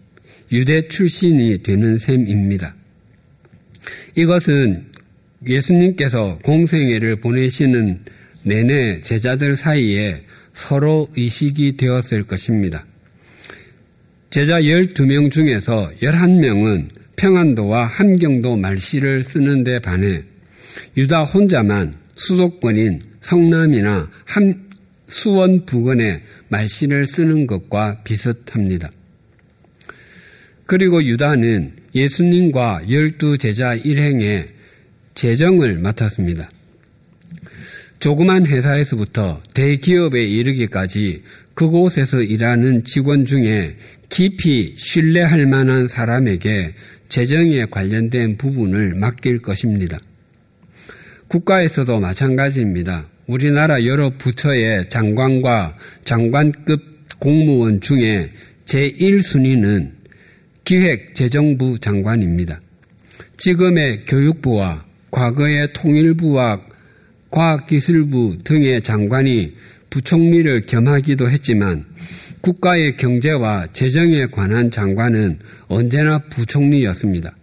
유대 0.50 0.82
출신이 0.82 1.62
되는 1.62 1.96
셈입니다. 1.96 2.74
이것은 4.16 4.86
예수님께서 5.46 6.38
공생애를 6.42 7.20
보내시는 7.20 8.00
내내 8.42 9.00
제자들 9.02 9.54
사이에 9.54 10.24
서로 10.52 11.08
의식이 11.16 11.76
되었을 11.76 12.24
것입니다. 12.24 12.84
제자 14.30 14.60
12명 14.60 15.30
중에서 15.30 15.90
11명은 16.02 16.88
평안도와 17.16 17.86
함경도 17.86 18.56
말씨를 18.56 19.22
쓰는 19.22 19.64
데 19.64 19.78
반해 19.78 20.22
유다 20.96 21.24
혼자만 21.24 21.94
수도권인 22.14 23.00
성남이나 23.20 24.10
함, 24.24 24.68
수원 25.06 25.64
부근에 25.64 26.22
말씨를 26.48 27.06
쓰는 27.06 27.46
것과 27.46 28.02
비슷합니다. 28.04 28.90
그리고 30.66 31.02
유다는 31.02 31.72
예수님과 31.94 32.82
열두 32.90 33.38
제자 33.38 33.74
일행의 33.74 34.48
재정을 35.14 35.78
맡았습니다. 35.78 36.48
조그만 38.00 38.46
회사에서부터 38.46 39.42
대기업에 39.54 40.24
이르기까지 40.24 41.22
그곳에서 41.54 42.20
일하는 42.22 42.84
직원 42.84 43.24
중에 43.24 43.76
깊이 44.08 44.74
신뢰할 44.76 45.46
만한 45.46 45.88
사람에게 45.88 46.74
재정에 47.08 47.64
관련된 47.66 48.36
부분을 48.36 48.94
맡길 48.94 49.40
것입니다. 49.40 49.98
국가에서도 51.28 52.00
마찬가지입니다. 52.00 53.06
우리나라 53.26 53.84
여러 53.84 54.10
부처의 54.16 54.88
장관과 54.88 55.76
장관급 56.04 56.80
공무원 57.18 57.80
중에 57.80 58.30
제1순위는 58.64 59.90
기획재정부 60.64 61.78
장관입니다. 61.78 62.58
지금의 63.36 64.06
교육부와 64.06 64.84
과거의 65.10 65.72
통일부와 65.74 66.62
과학기술부 67.30 68.38
등의 68.44 68.82
장관이 68.82 69.54
부총리를 69.90 70.66
겸하기도 70.66 71.30
했지만 71.30 71.84
국가의 72.40 72.96
경제와 72.96 73.66
재정에 73.72 74.26
관한 74.26 74.70
장관은 74.70 75.38
언제나 75.66 76.18
부총리였습니다. 76.30 77.37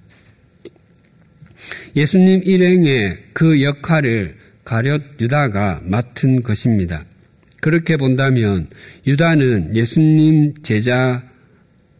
예수님 1.95 2.41
일행의 2.43 3.17
그 3.33 3.61
역할을 3.61 4.35
가룟 4.65 5.03
유다가 5.19 5.81
맡은 5.83 6.41
것입니다. 6.43 7.05
그렇게 7.61 7.97
본다면 7.97 8.67
유다는 9.07 9.75
예수님 9.75 10.55
제자 10.61 11.23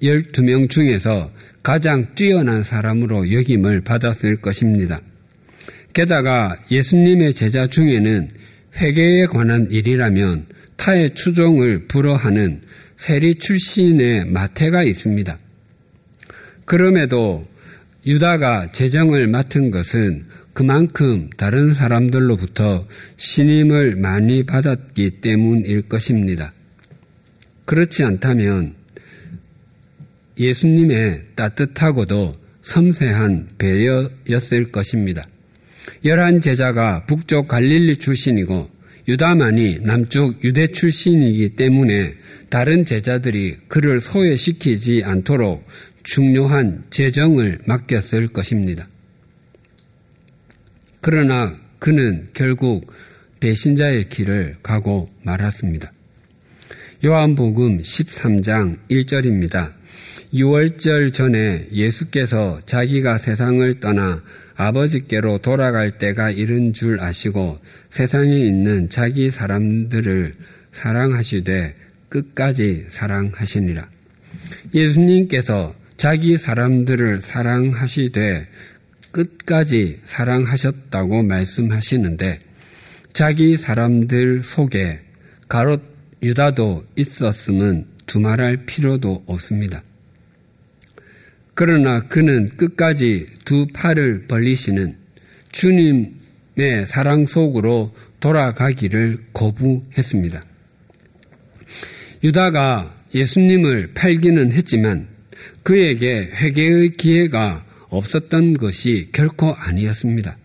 12명 0.02 0.70
중에서 0.70 1.32
가장 1.64 2.14
뛰어난 2.14 2.64
사람으로 2.64 3.32
여김을 3.32 3.82
받았을 3.82 4.38
것입니다. 4.38 5.02
게다가 5.94 6.58
예수님의 6.70 7.34
제자 7.34 7.66
중에는 7.66 8.30
회계에 8.76 9.26
관한 9.26 9.72
일이라면 9.72 10.46
타의 10.76 11.16
추종을 11.16 11.88
불허하는 11.88 12.62
세리 12.98 13.36
출신의 13.36 14.26
마태가 14.26 14.84
있습니다. 14.84 15.38
그럼에도 16.66 17.48
유다가 18.06 18.72
재정을 18.72 19.28
맡은 19.28 19.72
것은 19.72 20.26
그만큼 20.54 21.30
다른 21.38 21.74
사람들로부터 21.74 22.86
신임을 23.18 23.96
많이 23.96 24.46
받았기 24.46 25.22
때문일 25.22 25.84
것입니다. 25.90 26.54
그렇지 27.66 28.04
않다면 28.04 28.76
예수님의 30.38 31.24
따뜻하고도 31.36 32.34
섬세한 32.62 33.50
배려였을 33.58 34.72
것입니다. 34.72 35.26
열한 36.04 36.42
제자가 36.42 37.06
북쪽 37.06 37.48
갈릴리 37.48 37.98
출신이고 37.98 38.70
유다만이 39.08 39.80
남쪽 39.82 40.44
유대 40.44 40.68
출신이기 40.68 41.50
때문에 41.56 42.14
다른 42.50 42.86
제자들이 42.86 43.58
그를 43.68 44.02
소외시키지 44.02 45.04
않도록 45.04 45.64
중요한 46.06 46.84
재정을 46.92 47.58
맡겼을 47.66 48.28
것입니다. 48.28 48.88
그러나 51.02 51.60
그는 51.80 52.28
결국 52.34 52.94
배신자의 53.40 54.10
길을 54.10 54.58
가고 54.64 55.10
말았습니다. 55.24 55.92
요한복음 57.04 57.82
13장 57.82 58.78
1절입니다. 58.90 59.74
6월절 60.34 61.12
전에 61.12 61.68
예수께서 61.72 62.60
자기가 62.66 63.18
세상을 63.18 63.80
떠나 63.80 64.22
아버지께로 64.56 65.40
돌아갈 65.40 65.98
때가 65.98 66.30
이른 66.30 66.72
줄 66.74 67.00
아시고 67.00 67.60
세상에 67.90 68.32
있는 68.32 68.90
자기 68.90 69.32
사람들을 69.32 70.34
사랑하시되 70.72 71.76
끝까지 72.10 72.86
사랑하시니라. 72.90 73.90
예수님께서 74.74 75.74
자기 75.98 76.38
사람들을 76.38 77.22
사랑하시되 77.22 78.48
끝까지 79.12 80.02
사랑하셨다고 80.06 81.24
말씀하시는데 81.24 82.40
자기 83.14 83.56
사람들 83.56 84.44
속에 84.44 85.00
가롯 85.48 85.82
유다도 86.22 86.86
있었음은 86.96 87.86
두말할 88.06 88.66
필요도 88.66 89.24
없습니다. 89.26 89.82
그러나 91.54 92.02
그는 92.02 92.50
끝까지 92.58 93.28
두 93.46 93.68
팔을 93.68 94.28
벌리시는 94.28 94.98
주님의 95.54 96.88
사랑 96.88 97.26
속으로 97.26 97.94
돌아가기를 98.20 99.24
거부했습니다. 99.32 100.44
유다가 102.24 102.98
예수님을 103.14 103.94
팔기는 103.94 104.52
했지만 104.52 105.15
그에게 105.66 106.30
회개의 106.32 106.92
기회가 106.92 107.66
없었던 107.90 108.54
것이 108.58 109.10
결코 109.12 109.52
아니었습니다. 109.52 110.38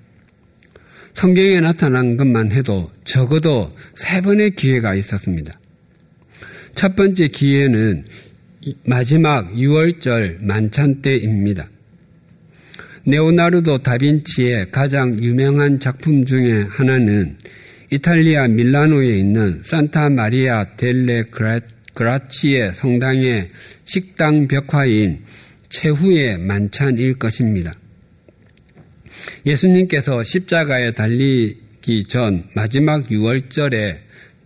성경에 1.12 1.60
나타난 1.60 2.16
것만 2.16 2.52
해도 2.52 2.90
적어도 3.04 3.70
세 3.94 4.22
번의 4.22 4.56
기회가 4.56 4.94
있었습니다. 4.94 5.58
첫 6.74 6.96
번째 6.96 7.28
기회는 7.28 8.04
마지막 8.86 9.52
6월절 9.52 10.42
만찬 10.42 11.02
때입니다. 11.02 11.68
네오나르도 13.04 13.82
다빈치의 13.82 14.70
가장 14.70 15.22
유명한 15.22 15.80
작품 15.80 16.24
중에 16.24 16.62
하나는 16.62 17.36
이탈리아 17.90 18.48
밀라노에 18.48 19.18
있는 19.18 19.60
산타 19.64 20.08
마리아 20.08 20.64
델레 20.76 21.24
그라 21.24 21.60
치의 22.30 22.72
성당의 22.74 23.50
식당 23.84 24.48
벽화인 24.48 25.20
최후의 25.68 26.38
만찬일 26.38 27.18
것입니다. 27.18 27.74
예수님께서 29.44 30.24
십자가에 30.24 30.92
달리기 30.92 32.04
전 32.08 32.44
마지막 32.54 33.06
6월절에 33.08 33.98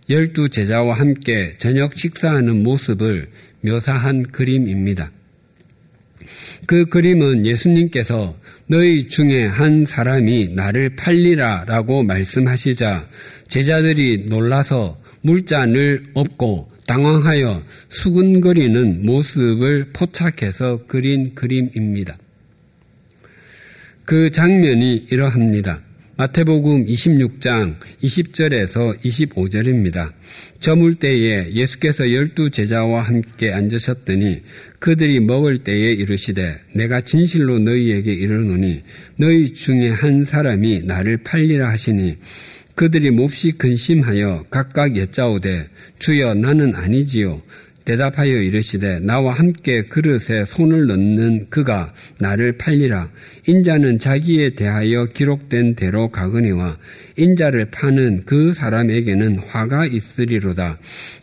열두 0.09 0.49
제자와 0.49 0.95
함께 0.95 1.55
저녁 1.57 1.95
식사하는 1.95 2.61
모습을 2.61 3.29
묘사한 3.61 4.23
그림입니다. 4.23 5.09
그 6.67 6.85
그림은 6.85 7.45
예수님께서 7.45 8.37
너희 8.67 9.07
중에 9.07 9.45
한 9.45 9.85
사람이 9.85 10.49
나를 10.49 10.95
팔리라 10.95 11.65
라고 11.67 12.03
말씀하시자 12.03 13.07
제자들이 13.47 14.25
놀라서 14.27 14.99
물잔을 15.21 16.03
업고 16.13 16.67
당황하여 16.87 17.63
수근거리는 17.89 19.05
모습을 19.05 19.91
포착해서 19.93 20.85
그린 20.87 21.33
그림입니다. 21.35 22.17
그 24.05 24.29
장면이 24.29 25.07
이러합니다. 25.09 25.81
마태복음 26.17 26.85
26장 26.85 27.75
20절에서 28.01 28.97
25절입니다. 28.99 30.13
저물 30.61 30.95
때에 30.95 31.51
예수께서 31.51 32.09
열두 32.09 32.51
제자와 32.51 33.01
함께 33.01 33.51
앉으셨더니 33.51 34.41
그들이 34.79 35.19
먹을 35.19 35.57
때에 35.57 35.91
이르시되 35.91 36.57
내가 36.73 37.01
진실로 37.01 37.59
너희에게 37.59 38.13
이르노니 38.13 38.83
너희 39.17 39.53
중에 39.53 39.89
한 39.89 40.23
사람이 40.23 40.83
나를 40.83 41.17
팔리라 41.17 41.67
하시니 41.67 42.15
그들이 42.75 43.11
몹시 43.11 43.53
근심하여 43.53 44.45
각각 44.49 44.97
여짜오되 44.97 45.69
주여 45.97 46.35
나는 46.35 46.75
아니지요. 46.75 47.41
대답하여 47.85 48.41
이르시되 48.41 48.99
나와 48.99 49.31
함께 49.31 49.83
그릇에 49.83 50.43
손을 50.45 50.87
넣는 50.87 51.47
그가 51.51 51.93
나를 52.17 52.57
팔리라. 52.57 53.11
인자는 53.47 53.99
자기에 53.99 54.55
대하여 54.55 55.05
기록된 55.05 55.75
대로 55.75 56.09
가거니와 56.09 56.77
인자를 57.15 57.69
파는 57.69 58.23
그 58.25 58.53
사람에게는 58.53 59.37
화가 59.37 59.85
있으리로다. 59.85 60.79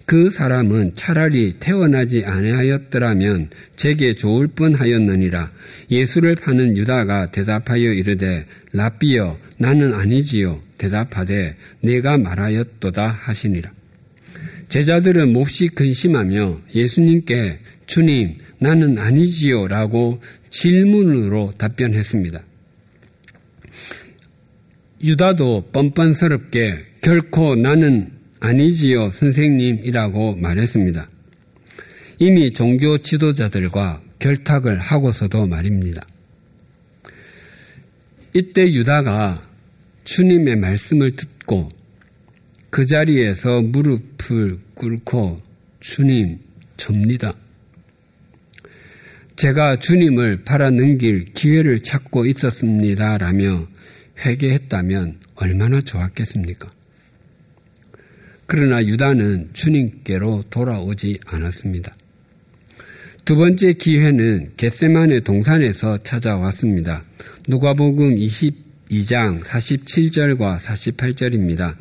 그 0.07 0.31
사람은 0.31 0.93
차라리 0.95 1.57
태어나지 1.59 2.25
아니하였더라면 2.25 3.51
제게 3.75 4.15
좋을 4.15 4.47
뻔하였느니라. 4.47 5.51
예수를 5.91 6.37
파는 6.37 6.77
유다가 6.77 7.33
대답하여 7.33 7.93
이르되 7.93 8.47
라비여 8.73 9.37
나는 9.59 9.93
아니지요 9.95 10.61
대답하되 10.83 11.57
내가 11.81 12.19
말하였도다 12.19 13.09
하시니라 13.09 13.73
제자들은 14.69 15.33
몹시 15.33 15.69
근심하며 15.69 16.61
예수님께 16.75 17.59
주님, 17.87 18.39
나는 18.59 18.99
아니지요 18.99 19.69
라고 19.69 20.21
질문으로 20.49 21.53
답변했습니다. 21.59 22.41
유다도 25.05 25.69
뻔뻔스럽게 25.73 26.79
결코 27.03 27.55
나는 27.55 28.13
아니지요 28.41 29.11
선생님이라고 29.11 30.37
말했습니다. 30.37 31.09
이미 32.19 32.53
종교 32.53 32.97
지도자들과 32.99 34.01
결탁을 34.21 34.79
하고서도 34.79 35.49
말입니다. 35.49 36.03
이때 38.33 38.73
유다가 38.73 39.52
주님의 40.05 40.57
말씀을 40.57 41.17
듣고 41.17 41.69
그 42.71 42.87
자리에서 42.87 43.61
무릎을 43.63 44.59
꿇고 44.75 45.41
주님 45.81 46.39
접니다. 46.77 47.35
제가 49.37 49.79
주님을 49.79 50.45
팔아넘길 50.45 51.25
기회를 51.27 51.81
찾고 51.81 52.27
있었습니다. 52.27 53.19
라며 53.19 53.67
회개했다면 54.25 55.19
얼마나 55.35 55.81
좋았겠습니까? 55.81 56.71
그러나 58.47 58.85
유다는 58.85 59.51
주님께로 59.53 60.45
돌아오지 60.51 61.19
않았습니다. 61.27 61.95
두 63.25 63.37
번째 63.37 63.73
기회는 63.73 64.53
겟세만의 64.57 65.23
동산에서 65.23 65.99
찾아왔습니다. 65.99 67.03
누가복음 67.49 68.19
20 68.19 68.72
2장 68.93 69.43
47절과 69.43 70.59
48절입니다. 70.59 71.77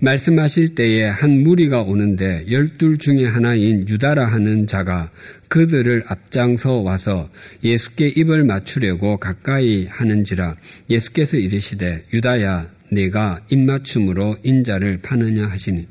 말씀하실 0.00 0.74
때에 0.74 1.08
한 1.08 1.42
무리가 1.42 1.82
오는데 1.82 2.44
열둘 2.50 2.98
중에 2.98 3.26
하나인 3.26 3.88
유다라 3.88 4.26
하는 4.26 4.66
자가 4.66 5.10
그들을 5.48 6.04
앞장서 6.06 6.80
와서 6.80 7.30
예수께 7.62 8.08
입을 8.16 8.44
맞추려고 8.44 9.16
가까이 9.16 9.86
하는지라 9.86 10.56
예수께서 10.90 11.36
이르시되 11.36 12.04
유다야 12.12 12.68
내가 12.90 13.40
입맞춤으로 13.50 14.36
인자를 14.42 14.98
파느냐 15.02 15.46
하시니 15.46 15.86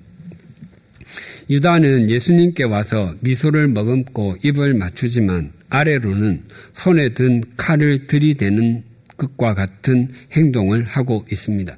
유다는 1.50 2.10
예수님께 2.10 2.66
와서 2.66 3.16
미소를 3.22 3.70
머금고 3.70 4.38
입을 4.44 4.74
맞추지만 4.74 5.52
아래로는 5.70 6.44
손에 6.74 7.14
든 7.14 7.44
칼을 7.56 8.08
들이대는 8.08 8.84
것과 9.18 9.54
같은 9.54 10.10
행동을 10.34 10.84
하고 10.86 11.26
있습니다. 11.32 11.76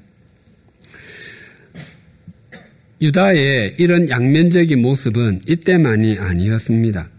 유다의 3.02 3.76
이런 3.78 4.10
양면적인 4.10 4.82
모습은 4.82 5.42
이때만이 5.48 6.18
아니었습니다. 6.20 7.10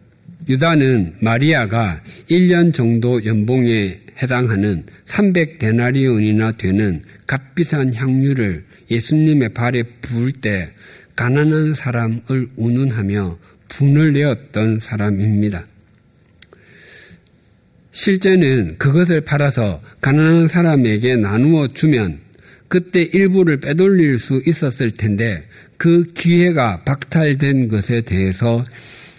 유다는 0.49 1.15
마리아가 1.21 2.03
1년 2.29 2.75
정도 2.75 3.25
연봉에 3.25 4.01
해당하는 4.23 4.85
300데나리온이나 5.07 6.57
되는 6.59 7.03
값비싼 7.27 7.95
향유를 7.95 8.65
예수님의 8.91 9.51
발에 9.55 9.83
부을 10.03 10.33
때 10.33 10.71
가난한 11.17 11.75
사람을 11.75 12.51
운운하며 12.57 13.39
분을 13.69 14.13
내었던 14.13 14.81
사람입니다. 14.81 15.65
실제는 17.93 18.77
그것을 18.79 19.23
팔아서 19.23 19.81
가난한 20.01 20.49
사람에게 20.49 21.17
나누어 21.17 21.69
주면 21.69 22.19
그때 22.69 23.03
일부를 23.03 23.59
빼돌릴 23.59 24.19
수 24.19 24.41
있었을 24.47 24.93
텐데 24.93 25.45
그 25.77 26.05
기회가 26.13 26.85
박탈된 26.85 27.69
것에 27.69 28.03
대해서 28.03 28.65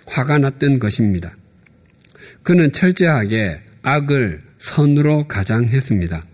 화가 0.06 0.38
났던 0.38 0.80
것입니다. 0.80 1.36
그는 2.44 2.72
철저하게 2.72 3.60
악을 3.84 4.42
선으로 4.60 5.28
가장했습니다. 5.28 6.26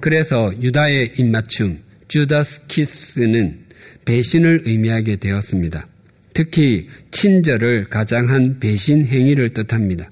그래서 0.00 0.52
유다의 0.60 1.12
입맞춤 1.18 1.78
주다스 2.08 2.66
키스는 2.66 3.58
배신을 4.04 4.62
의미하게 4.64 5.16
되었습니다. 5.16 5.86
특히 6.32 6.88
친절을 7.10 7.88
가장한 7.88 8.60
배신 8.60 9.06
행위를 9.06 9.50
뜻합니다. 9.50 10.08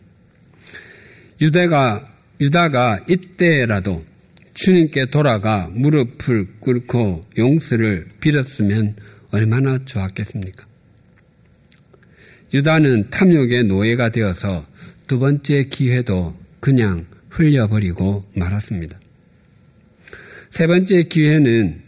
유다가 1.40 2.10
유다가 2.40 3.04
이때라도 3.08 4.04
주님께 4.54 5.06
돌아가 5.06 5.68
무릎을 5.72 6.46
꿇고 6.60 7.24
용서를 7.36 8.06
빌었으면 8.20 8.94
얼마나 9.30 9.78
좋았겠습니까? 9.84 10.64
유다는 12.52 13.10
탐욕의 13.10 13.64
노예가 13.64 14.10
되어서 14.10 14.64
두 15.08 15.18
번째 15.18 15.64
기회도 15.64 16.36
그냥 16.60 17.06
흘려버리고 17.30 18.24
말았습니다. 18.34 18.96
세 20.50 20.68
번째 20.68 21.02
기회는 21.04 21.82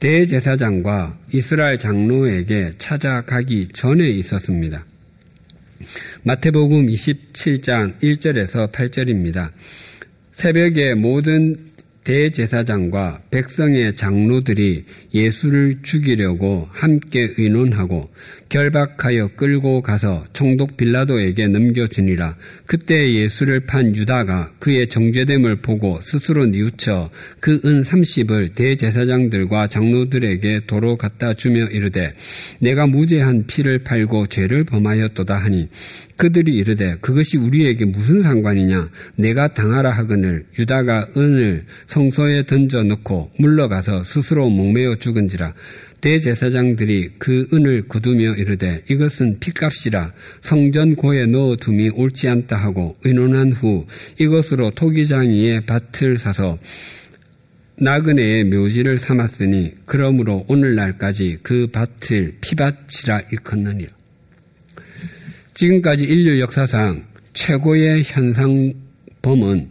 대제사장과 0.00 1.18
이스라엘 1.34 1.78
장로에게 1.78 2.72
찾아가기 2.78 3.68
전에 3.68 4.08
있었습니다. 4.08 4.86
마태복음 6.22 6.86
27장 6.86 8.00
1절에서 8.00 8.72
8절입니다. 8.72 9.50
새벽에 10.32 10.94
모든 10.94 11.56
대제사장과 12.06 13.22
백성의 13.32 13.96
장로들이 13.96 14.84
예수를 15.12 15.78
죽이려고 15.82 16.68
함께 16.70 17.32
의논하고 17.36 18.10
결박하여 18.48 19.30
끌고 19.36 19.82
가서 19.82 20.24
총독 20.32 20.76
빌라도에게 20.76 21.48
넘겨주니라. 21.48 22.36
그때 22.64 23.12
예수를 23.12 23.66
판 23.66 23.94
유다가 23.94 24.52
그의 24.60 24.86
정죄됨을 24.86 25.56
보고 25.56 26.00
스스로 26.00 26.46
뉘우쳐 26.46 27.10
그 27.40 27.56
은 27.64 27.82
30을 27.82 28.54
대제사장들과 28.54 29.66
장로들에게 29.66 30.62
도로 30.66 30.96
갖다 30.96 31.34
주며 31.34 31.64
이르되 31.66 32.14
내가 32.60 32.86
무죄한 32.86 33.46
피를 33.46 33.80
팔고 33.80 34.28
죄를 34.28 34.64
범하였도다 34.64 35.34
하니 35.36 35.68
그들이 36.16 36.54
이르되 36.56 36.96
그것이 37.00 37.36
우리에게 37.36 37.84
무슨 37.84 38.22
상관이냐? 38.22 38.88
내가 39.16 39.52
당하라 39.52 39.90
하거늘 39.90 40.46
유다가 40.58 41.08
은을 41.16 41.64
성소에 41.88 42.46
던져 42.46 42.82
넣고 42.82 43.30
물러가서 43.38 44.04
스스로 44.04 44.48
목매어 44.48 44.96
죽은지라. 44.96 45.52
대제사장들이 46.00 47.12
그 47.18 47.48
은을 47.52 47.88
거두며 47.88 48.34
이르되 48.34 48.82
이것은 48.88 49.38
피값이라. 49.40 50.12
성전 50.40 50.94
고에 50.94 51.26
넣어 51.26 51.56
둠이 51.56 51.90
옳지 51.90 52.28
않다 52.28 52.56
하고 52.56 52.96
의논한 53.04 53.52
후 53.52 53.86
이것으로 54.18 54.70
토기장이의 54.70 55.66
밭을 55.66 56.18
사서 56.18 56.58
나그네의 57.78 58.44
묘지를 58.44 58.98
삼았으니 58.98 59.74
그러므로 59.84 60.46
오늘날까지 60.48 61.38
그 61.42 61.66
밭을 61.72 62.36
피밭이라 62.40 63.22
일컫느니라. 63.32 64.05
지금까지 65.56 66.04
인류 66.04 66.38
역사상 66.40 67.06
최고의 67.32 68.02
현상범은 68.04 69.70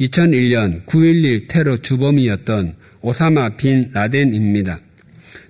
2001년 0.00 0.86
9.11 0.86 1.48
테러 1.48 1.76
주범이었던 1.76 2.74
오사마 3.02 3.50
빈 3.56 3.90
라덴입니다. 3.92 4.80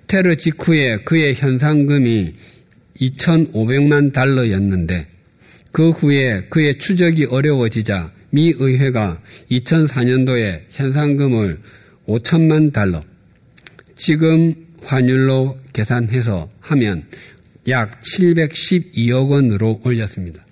테러 0.07 0.35
직후에 0.35 0.97
그의 1.05 1.33
현상금이 1.35 2.33
2,500만 2.99 4.11
달러였는데 4.11 5.07
그 5.71 5.91
후에 5.91 6.47
그의 6.49 6.77
추적이 6.77 7.25
어려워지자 7.25 8.11
미 8.31 8.53
의회가 8.57 9.21
2004년도에 9.49 10.63
현상금을 10.71 11.59
5천만 12.05 12.73
달러, 12.73 13.01
지금 13.95 14.53
환율로 14.83 15.57
계산해서 15.71 16.51
하면 16.59 17.05
약 17.67 18.01
712억 18.01 19.29
원으로 19.29 19.81
올렸습니다. 19.83 20.43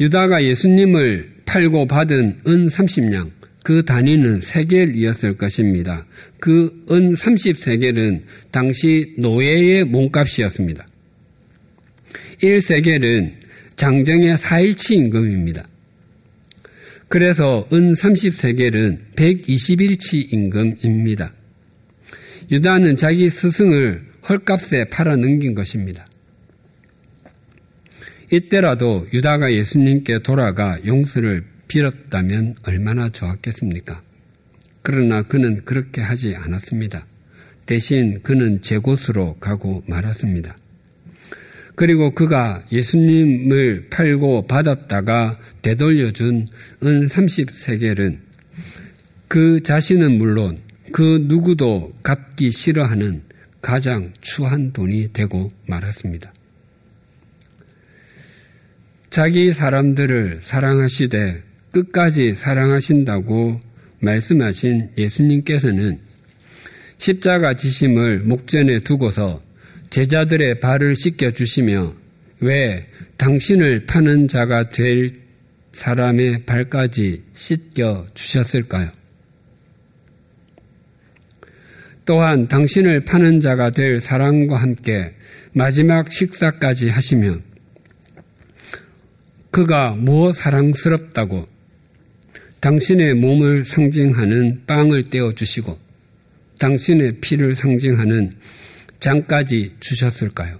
유다가 0.00 0.42
예수님을 0.42 1.32
팔고 1.44 1.86
받은 1.86 2.40
은 2.46 2.68
30냥, 2.68 3.30
그 3.62 3.84
단위는 3.84 4.40
세겔이었을 4.40 5.36
것입니다. 5.36 6.06
그 6.40 6.82
은 6.92 7.14
30세겔은 7.14 8.20
당시 8.50 9.14
노예의 9.16 9.84
몸값이었습니다. 9.84 10.86
1세겔은 12.42 13.32
장정의 13.76 14.36
4일치 14.36 14.92
임금입니다. 14.96 15.64
그래서 17.08 17.66
은 17.72 17.92
30세겔은 17.92 18.98
121치 19.16 20.32
임금입니다. 20.32 21.32
유다는 22.50 22.96
자기 22.96 23.30
스승을 23.30 24.02
헐값에 24.28 24.86
팔아 24.90 25.16
넘긴 25.16 25.54
것입니다. 25.54 26.06
이때라도 28.30 29.06
유다가 29.12 29.52
예수님께 29.52 30.20
돌아가 30.20 30.78
용서를 30.86 31.44
빌었다면 31.68 32.54
얼마나 32.64 33.08
좋았겠습니까? 33.10 34.02
그러나 34.82 35.22
그는 35.22 35.64
그렇게 35.64 36.00
하지 36.00 36.34
않았습니다. 36.34 37.06
대신 37.66 38.22
그는 38.22 38.60
제 38.62 38.78
곳으로 38.78 39.34
가고 39.34 39.82
말았습니다. 39.86 40.56
그리고 41.74 42.10
그가 42.10 42.64
예수님을 42.70 43.88
팔고 43.90 44.46
받았다가 44.46 45.38
되돌려준 45.62 46.46
은 46.82 47.06
30세겔은 47.06 48.18
그 49.28 49.62
자신은 49.62 50.18
물론 50.18 50.58
그 50.92 51.24
누구도 51.26 51.94
갚기 52.02 52.50
싫어하는 52.50 53.22
가장 53.62 54.12
추한 54.20 54.72
돈이 54.72 55.12
되고 55.12 55.48
말았습니다. 55.68 56.34
자기 59.08 59.52
사람들을 59.52 60.40
사랑하시되 60.42 61.42
끝까지 61.70 62.34
사랑하신다고 62.34 63.60
말씀하신 64.00 64.90
예수님께서는 64.98 66.00
십자가 66.98 67.54
지심을 67.54 68.20
목전에 68.20 68.80
두고서 68.80 69.42
제자들의 69.90 70.60
발을 70.60 70.96
씻겨 70.96 71.32
주시며 71.32 71.94
왜 72.40 72.86
당신을 73.16 73.86
파는 73.86 74.28
자가 74.28 74.70
될 74.70 75.20
사람의 75.72 76.44
발까지 76.44 77.22
씻겨 77.34 78.06
주셨을까요? 78.14 78.90
또한 82.04 82.48
당신을 82.48 83.04
파는 83.04 83.40
자가 83.40 83.70
될 83.70 84.00
사람과 84.00 84.56
함께 84.56 85.14
마지막 85.52 86.10
식사까지 86.10 86.88
하시며 86.88 87.36
그가 89.50 89.92
무엇 89.92 90.34
사랑스럽다고 90.34 91.46
당신의 92.60 93.14
몸을 93.14 93.64
상징하는 93.64 94.62
빵을 94.66 95.10
떼어 95.10 95.32
주시고 95.32 95.78
당신의 96.58 97.20
피를 97.20 97.54
상징하는 97.54 98.36
장까지 99.00 99.74
주셨을까요? 99.80 100.58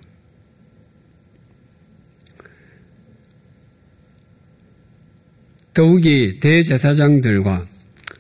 더욱이 5.75 6.39
대제사장들과 6.41 7.65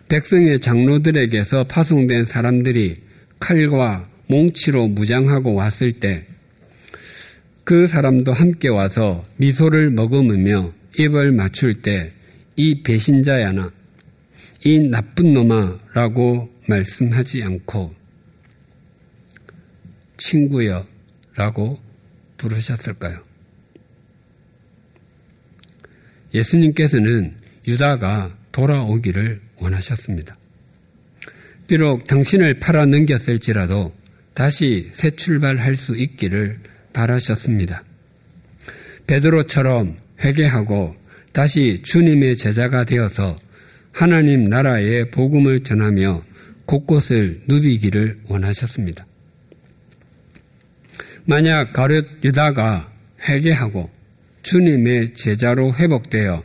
백성의 0.09 0.61
장로들에게서 0.61 1.65
파송된 1.65 2.25
사람들이 2.25 2.97
칼과 3.43 4.09
몽치로 4.29 4.89
무장하고 4.89 5.55
왔을 5.55 5.93
때 5.93 6.27
그 7.65 7.87
사람도 7.87 8.33
함께 8.33 8.69
와서 8.69 9.25
미소를 9.37 9.91
머금으며 9.91 10.73
입을 10.99 11.33
맞출 11.33 11.81
때 11.83 12.13
이 12.57 12.83
배신자야나 12.83 13.73
이 14.65 14.81
나쁜 14.89 15.33
놈아라고 15.33 16.51
말씀하지 16.69 17.43
않고 17.43 17.95
친구여 20.19 20.87
라고 21.35 21.81
부르셨을까요? 22.37 23.25
예수님께서는 26.35 27.35
유다가 27.67 28.37
돌아오기를 28.53 29.41
원하셨습니다. 29.57 30.37
비록 31.73 32.07
당신을 32.07 32.61
팔아 32.61 32.85
넘겼을지라도 32.85 33.93
다시 34.35 34.91
새 34.93 35.09
출발할 35.09 35.75
수 35.77 35.97
있기를 35.97 36.59
바라셨습니다. 36.93 37.83
베드로처럼 39.07 39.97
회개하고 40.23 40.95
다시 41.33 41.81
주님의 41.83 42.37
제자가 42.37 42.85
되어서 42.85 43.37
하나님 43.91 44.45
나라의 44.45 45.11
복음을 45.13 45.61
전하며 45.61 46.23
곳곳을 46.67 47.41
누비기를 47.49 48.19
원하셨습니다. 48.29 49.07
만약 51.25 51.73
가룟 51.73 52.07
유다가 52.23 52.93
회개하고 53.27 53.89
주님의 54.43 55.15
제자로 55.15 55.73
회복되어 55.73 56.45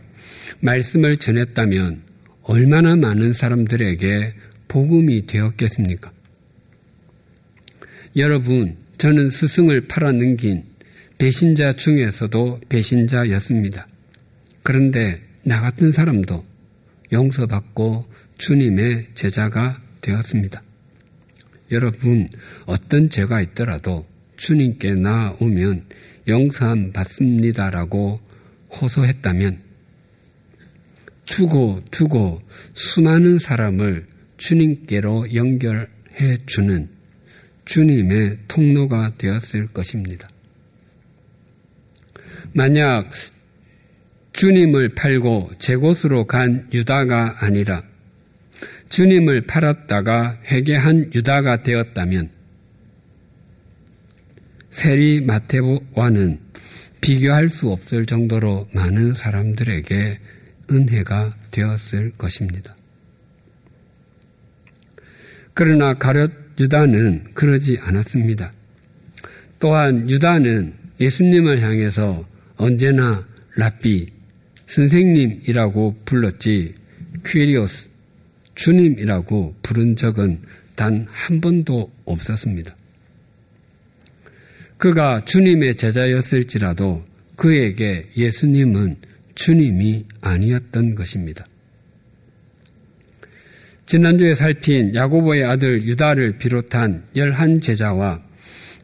말씀을 0.61 1.17
전했다면 1.17 2.03
얼마나 2.43 2.95
많은 2.95 3.33
사람들에게 3.33 4.46
복음이 4.67 5.27
되었겠습니까? 5.27 6.11
여러분, 8.15 8.77
저는 8.97 9.29
스승을 9.29 9.87
팔아넘긴 9.87 10.63
배신자 11.17 11.73
중에서도 11.73 12.61
배신자였습니다. 12.69 13.87
그런데 14.63 15.19
나 15.43 15.61
같은 15.61 15.91
사람도 15.91 16.45
용서받고 17.11 18.05
주님의 18.37 19.09
제자가 19.15 19.81
되었습니다. 20.01 20.61
여러분, 21.71 22.29
어떤 22.65 23.09
죄가 23.09 23.41
있더라도 23.41 24.07
주님께 24.37 24.95
나오면 24.95 25.85
영산 26.27 26.91
받습니다라고 26.91 28.19
호소했다면 28.69 29.59
두고 31.25 31.81
두고 31.91 32.41
수많은 32.73 33.39
사람을 33.39 34.05
주님께로 34.37 35.33
연결해 35.33 36.37
주는 36.45 36.89
주님의 37.65 38.37
통로가 38.47 39.13
되었을 39.17 39.67
것입니다. 39.67 40.29
만약 42.53 43.11
주님을 44.33 44.95
팔고 44.95 45.51
제 45.59 45.75
곳으로 45.75 46.25
간 46.25 46.69
유다가 46.71 47.37
아니라 47.39 47.83
주님을 48.89 49.47
팔았다가 49.47 50.41
회개한 50.45 51.11
유다가 51.13 51.63
되었다면 51.63 52.29
세리 54.69 55.21
마테와는 55.21 56.39
비교할 57.01 57.49
수 57.49 57.69
없을 57.69 58.05
정도로 58.05 58.69
많은 58.73 59.15
사람들에게 59.15 60.19
은혜가 60.71 61.35
되었을 61.51 62.11
것입니다. 62.11 62.76
그러나 65.59 65.95
가룟 65.95 66.31
유다는 66.59 67.33
그러지 67.33 67.79
않았습니다. 67.81 68.53
또한 69.57 70.07
유다는 70.07 70.71
예수님을 70.99 71.61
향해서 71.61 72.23
언제나 72.57 73.27
라비, 73.55 74.05
선생님이라고 74.67 75.95
불렀지 76.05 76.75
퀴리오스, 77.25 77.89
주님이라고 78.53 79.55
부른 79.63 79.95
적은 79.95 80.41
단 80.75 81.07
한 81.09 81.41
번도 81.41 81.91
없었습니다. 82.05 82.75
그가 84.77 85.25
주님의 85.25 85.73
제자였을지라도 85.73 87.03
그에게 87.35 88.07
예수님은 88.15 88.97
주님이 89.33 90.05
아니었던 90.21 90.93
것입니다. 90.93 91.47
지난주에 93.87 94.35
살핀 94.35 94.95
야고보의 94.95 95.45
아들 95.45 95.81
유다를 95.81 96.37
비롯한 96.37 97.03
열한 97.15 97.61
제자와 97.61 98.21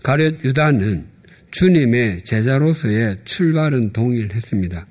가룟 0.02 0.40
유다는 0.46 1.06
주님의 1.52 2.24
제자로서의 2.24 3.18
출발은 3.26 3.92
동일했습니다. 3.92 4.88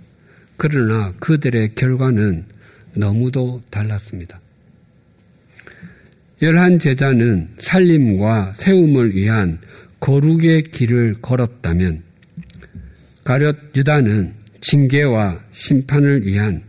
그러나 0.58 1.14
그들의 1.18 1.74
결과는 1.74 2.44
너무도 2.94 3.62
달랐습니다. 3.70 4.38
열한 6.42 6.78
제자는 6.78 7.48
살림과 7.58 8.52
세움을 8.52 9.16
위한 9.16 9.58
거룩의 9.98 10.64
길을 10.64 11.14
걸었다면 11.22 12.02
가룟 13.24 13.56
유다는 13.74 14.34
징계와 14.60 15.40
심판을 15.52 16.26
위한 16.26 16.62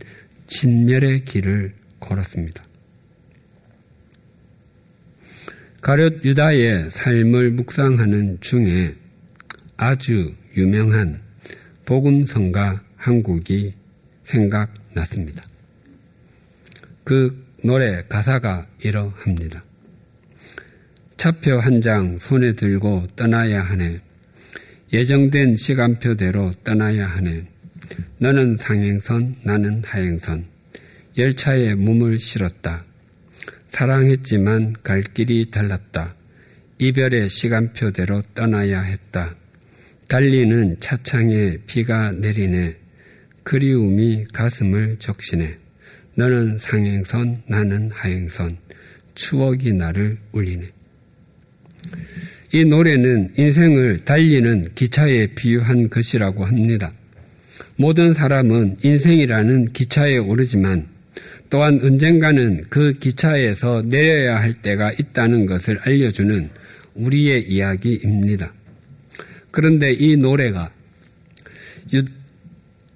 진멸의 0.46 1.26
길을 1.26 1.74
걸었습니다. 2.00 2.64
가룟 5.84 6.22
유다의 6.24 6.88
삶을 6.88 7.50
묵상하는 7.50 8.38
중에 8.40 8.94
아주 9.76 10.32
유명한 10.56 11.20
복음성가 11.84 12.82
한 12.96 13.22
곡이 13.22 13.74
생각났습니다. 14.22 15.44
그 17.04 17.46
노래 17.62 18.02
가사가 18.08 18.66
이러합니다. 18.80 19.62
차표 21.18 21.58
한 21.58 21.82
장 21.82 22.18
손에 22.18 22.52
들고 22.54 23.08
떠나야 23.14 23.60
하네. 23.60 24.00
예정된 24.90 25.58
시간표대로 25.58 26.54
떠나야 26.64 27.08
하네. 27.08 27.44
너는 28.20 28.56
상행선, 28.56 29.36
나는 29.42 29.82
하행선. 29.84 30.46
열차에 31.18 31.74
몸을 31.74 32.18
실었다. 32.18 32.86
사랑했지만 33.74 34.74
갈 34.84 35.02
길이 35.02 35.50
달랐다. 35.50 36.14
이별의 36.78 37.28
시간표대로 37.28 38.22
떠나야 38.32 38.80
했다. 38.80 39.34
달리는 40.06 40.76
차창에 40.78 41.58
비가 41.66 42.12
내리네. 42.12 42.76
그리움이 43.42 44.26
가슴을 44.32 44.96
적시네. 45.00 45.58
너는 46.14 46.58
상행선, 46.58 47.42
나는 47.48 47.90
하행선. 47.92 48.58
추억이 49.16 49.72
나를 49.72 50.18
울리네. 50.30 50.70
이 52.52 52.64
노래는 52.64 53.32
인생을 53.36 54.04
달리는 54.04 54.68
기차에 54.76 55.34
비유한 55.34 55.88
것이라고 55.90 56.44
합니다. 56.44 56.92
모든 57.76 58.14
사람은 58.14 58.76
인생이라는 58.84 59.72
기차에 59.72 60.18
오르지만 60.18 60.93
또한 61.50 61.78
언젠가는 61.82 62.64
그 62.68 62.92
기차에서 62.94 63.82
내려야 63.86 64.40
할 64.40 64.54
때가 64.54 64.92
있다는 64.92 65.46
것을 65.46 65.78
알려주는 65.82 66.50
우리의 66.94 67.48
이야기입니다. 67.48 68.52
그런데 69.50 69.92
이 69.92 70.16
노래가 70.16 70.72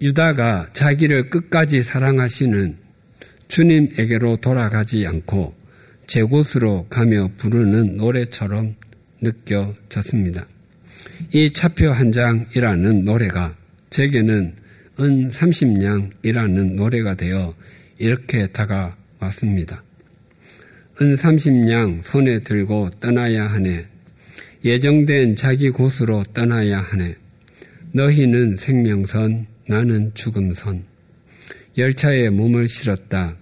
유, 0.02 0.12
다가 0.12 0.68
자기를 0.72 1.30
끝까지 1.30 1.82
사랑하시는 1.82 2.76
주님에게로 3.48 4.38
돌아가지 4.38 5.06
않고 5.06 5.54
제 6.06 6.22
곳으로 6.22 6.86
가며 6.88 7.28
부르는 7.38 7.96
노래처럼 7.96 8.74
느껴졌습니다. 9.20 10.46
이 11.32 11.50
차표 11.52 11.90
한 11.90 12.12
장이라는 12.12 13.04
노래가 13.04 13.54
제게는 13.90 14.54
은 15.00 15.28
30냥이라는 15.28 16.74
노래가 16.74 17.14
되어 17.14 17.54
이렇게 17.98 18.46
다가왔습니다. 18.46 19.82
은 21.00 21.14
30냥 21.16 22.02
손에 22.04 22.40
들고 22.40 22.90
떠나야 23.00 23.46
하네. 23.46 23.86
예정된 24.64 25.36
자기 25.36 25.70
곳으로 25.70 26.22
떠나야 26.34 26.80
하네. 26.80 27.16
너희는 27.92 28.56
생명선, 28.56 29.46
나는 29.68 30.12
죽음선. 30.14 30.84
열차에 31.76 32.30
몸을 32.30 32.68
실었다. 32.68 33.36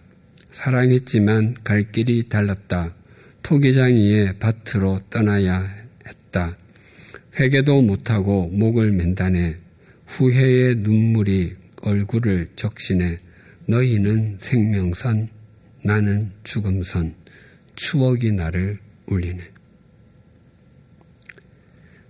사랑했지만 0.52 1.56
갈 1.64 1.90
길이 1.90 2.28
달랐다. 2.28 2.94
토기장이의 3.42 4.38
밭으로 4.38 5.00
떠나야 5.10 5.70
했다. 6.06 6.56
회개도 7.38 7.82
못하고 7.82 8.48
목을 8.48 8.92
맨다네. 8.92 9.56
후회의 10.06 10.76
눈물이 10.76 11.52
얼굴을 11.82 12.50
적시네. 12.56 13.25
너희는 13.66 14.38
생명선, 14.40 15.28
나는 15.82 16.30
죽음선. 16.44 17.14
추억이 17.76 18.32
나를 18.32 18.78
울리네. 19.06 19.42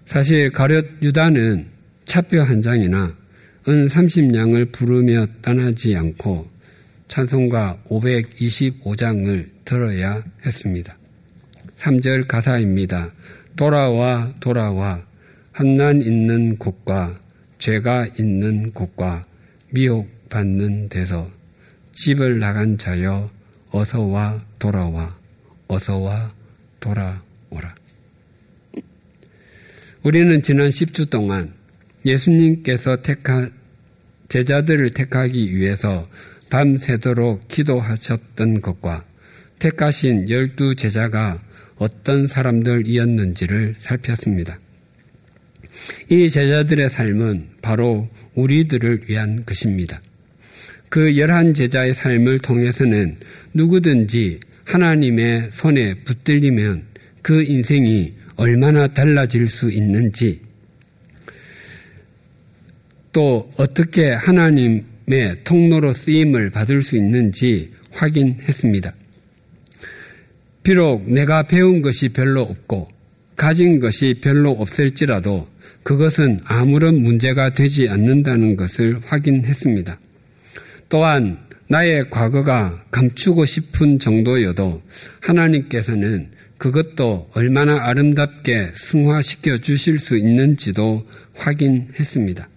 사실 0.06 0.50
가룟 0.50 0.98
유다는 1.02 1.66
차표 2.04 2.40
한 2.40 2.62
장이나 2.62 3.16
은 3.68 3.86
30냥을 3.88 4.70
부르며 4.70 5.26
떠나지 5.42 5.96
않고 5.96 6.48
찬송가 7.08 7.82
525장을 7.88 9.48
들어야 9.64 10.22
했습니다. 10.44 10.94
3절 11.76 12.28
가사입니다. 12.28 13.12
돌아와 13.56 14.32
돌아와 14.38 15.04
한난 15.50 16.00
있는 16.00 16.56
곳과 16.56 17.20
죄가 17.58 18.06
있는 18.18 18.70
곳과 18.72 19.26
미혹받는 19.70 20.88
데서 20.88 21.35
집을 21.96 22.38
나간 22.38 22.76
자여 22.76 23.30
어서 23.70 24.02
와 24.02 24.44
돌아와 24.58 25.16
어서 25.66 25.96
와 25.96 26.32
돌아오라. 26.78 27.74
우리는 30.02 30.42
지난 30.42 30.68
10주 30.68 31.08
동안 31.08 31.54
예수님께서 32.04 33.00
택한 33.00 33.50
제자들을 34.28 34.90
택하기 34.90 35.56
위해서 35.56 36.08
밤새도록 36.50 37.48
기도하셨던 37.48 38.60
것과 38.60 39.04
택하신 39.58 40.28
열두 40.28 40.74
제자가 40.76 41.42
어떤 41.76 42.26
사람들이었는지를 42.26 43.74
살폈습니다. 43.78 44.58
이 46.10 46.28
제자들의 46.28 46.90
삶은 46.90 47.48
바로 47.62 48.08
우리들을 48.34 49.08
위한 49.08 49.44
것입니다. 49.46 50.00
그 50.88 51.16
열한 51.16 51.54
제자의 51.54 51.94
삶을 51.94 52.38
통해서는 52.40 53.16
누구든지 53.54 54.40
하나님의 54.64 55.50
손에 55.52 55.94
붙들리면 56.04 56.82
그 57.22 57.42
인생이 57.42 58.12
얼마나 58.36 58.86
달라질 58.86 59.48
수 59.48 59.70
있는지 59.70 60.40
또 63.12 63.50
어떻게 63.56 64.10
하나님의 64.12 65.44
통로로 65.44 65.92
쓰임을 65.92 66.50
받을 66.50 66.82
수 66.82 66.96
있는지 66.96 67.72
확인했습니다. 67.92 68.92
비록 70.62 71.10
내가 71.10 71.44
배운 71.44 71.80
것이 71.80 72.10
별로 72.10 72.42
없고 72.42 72.88
가진 73.36 73.80
것이 73.80 74.16
별로 74.20 74.50
없을지라도 74.50 75.48
그것은 75.82 76.40
아무런 76.44 77.00
문제가 77.00 77.50
되지 77.50 77.88
않는다는 77.88 78.56
것을 78.56 79.00
확인했습니다. 79.04 79.98
또한 80.88 81.38
나의 81.68 82.10
과거가 82.10 82.84
감추고 82.90 83.44
싶은 83.44 83.98
정도여도 83.98 84.82
하나님께서는 85.20 86.28
그것도 86.58 87.30
얼마나 87.34 87.86
아름답게 87.86 88.70
승화시켜 88.74 89.58
주실 89.58 89.98
수 89.98 90.16
있는지도 90.16 91.06
확인했습니다. 91.34 92.48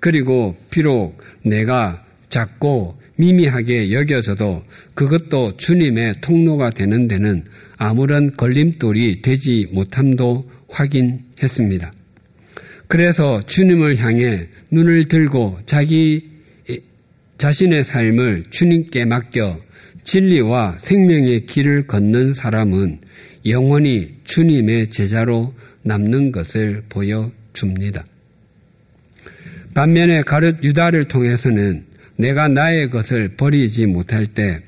그리고 0.00 0.56
비록 0.70 1.18
내가 1.42 2.04
작고 2.28 2.94
미미하게 3.16 3.92
여겨져도 3.92 4.64
그것도 4.94 5.56
주님의 5.56 6.16
통로가 6.20 6.70
되는 6.70 7.06
데는 7.06 7.44
아무런 7.76 8.32
걸림돌이 8.36 9.22
되지 9.22 9.68
못함도 9.72 10.42
확인했습니다. 10.68 11.92
그래서 12.88 13.40
주님을 13.42 13.98
향해 13.98 14.48
눈을 14.70 15.06
들고 15.08 15.58
자기 15.66 16.33
자신의 17.38 17.84
삶을 17.84 18.44
주님께 18.50 19.04
맡겨 19.04 19.60
진리와 20.04 20.76
생명의 20.78 21.46
길을 21.46 21.86
걷는 21.86 22.34
사람은 22.34 23.00
영원히 23.46 24.14
주님의 24.24 24.88
제자로 24.90 25.52
남는 25.82 26.32
것을 26.32 26.82
보여줍니다. 26.88 28.04
반면에 29.74 30.22
가룟 30.22 30.60
유다를 30.62 31.06
통해서는 31.06 31.84
내가 32.16 32.48
나의 32.48 32.90
것을 32.90 33.30
버리지 33.36 33.86
못할 33.86 34.26
때, 34.26 34.60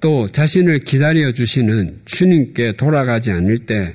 또 0.00 0.28
자신을 0.28 0.80
기다려 0.80 1.32
주시는 1.32 2.00
주님께 2.04 2.72
돌아가지 2.76 3.32
않을 3.32 3.58
때, 3.58 3.94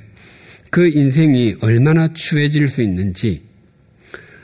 그 0.69 0.87
인생이 0.87 1.55
얼마나 1.61 2.11
추해질 2.13 2.67
수 2.67 2.81
있는지, 2.81 3.41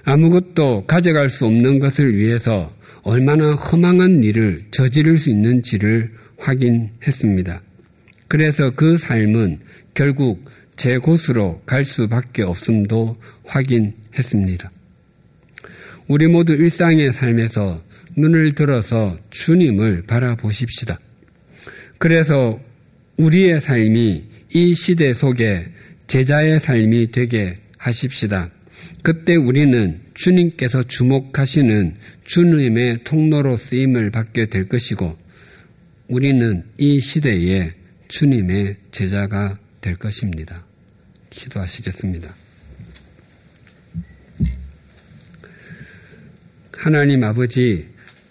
아무것도 0.03 0.85
가져갈 0.87 1.29
수 1.29 1.45
없는 1.45 1.79
것을 1.79 2.17
위해서 2.17 2.73
얼마나 3.05 3.53
허망한 3.53 4.23
일을 4.23 4.63
저지를 4.71 5.19
수 5.19 5.29
있는지를 5.29 6.09
확인했습니다. 6.39 7.61
그래서 8.27 8.71
그 8.71 8.97
삶은 8.97 9.59
결국 9.93 10.43
제 10.75 10.97
곳으로 10.97 11.61
갈 11.67 11.85
수밖에 11.85 12.41
없음도 12.41 13.15
확인했습니다. 13.45 14.71
우리 16.07 16.27
모두 16.27 16.53
일상의 16.53 17.13
삶에서 17.13 17.83
눈을 18.17 18.55
들어서 18.55 19.15
주님을 19.29 20.05
바라보십시다. 20.07 20.99
그래서 21.99 22.59
우리의 23.17 23.61
삶이 23.61 24.23
이 24.55 24.73
시대 24.73 25.13
속에 25.13 25.67
제자의 26.07 26.59
삶이 26.59 27.11
되게 27.11 27.59
하십시다. 27.77 28.49
그때 29.01 29.35
우리는 29.35 30.01
주님께서 30.13 30.83
주목하시는 30.83 31.95
주님의 32.25 33.03
통로로 33.03 33.57
쓰임을 33.57 34.09
받게 34.11 34.47
될 34.47 34.67
것이고 34.67 35.17
우리는 36.07 36.63
이 36.77 36.99
시대에 36.99 37.71
주님의 38.07 38.77
제자가 38.91 39.59
될 39.81 39.95
것입니다. 39.95 40.65
기도하시겠습니다. 41.29 42.33
하나님 46.71 47.23
아버지 47.23 47.87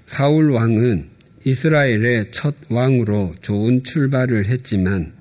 사울 0.06 0.50
왕은 0.50 1.08
이스라엘의 1.44 2.30
첫 2.30 2.54
왕으로 2.68 3.34
좋은 3.40 3.82
출발을 3.84 4.46
했지만 4.46 5.12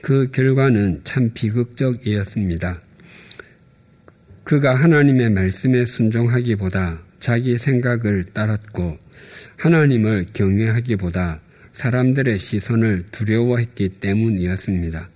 그 0.00 0.30
결과는 0.30 1.02
참 1.04 1.30
비극적이었습니다. 1.34 2.80
그가 4.48 4.74
하나님의 4.74 5.28
말씀에 5.28 5.84
순종하기보다 5.84 7.02
자기 7.18 7.58
생각을 7.58 8.24
따랐고 8.32 8.96
하나님을 9.58 10.28
경외하기보다 10.32 11.42
사람들의 11.72 12.38
시선을 12.38 13.04
두려워했기 13.10 13.90
때문이었습니다. 14.00 15.10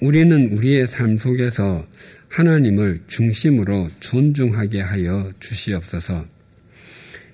우리는 0.00 0.52
우리의 0.52 0.86
삶 0.86 1.18
속에서 1.18 1.84
하나님을 2.28 3.00
중심으로 3.08 3.88
존중하게 3.98 4.80
하여 4.80 5.32
주시옵소서. 5.40 6.24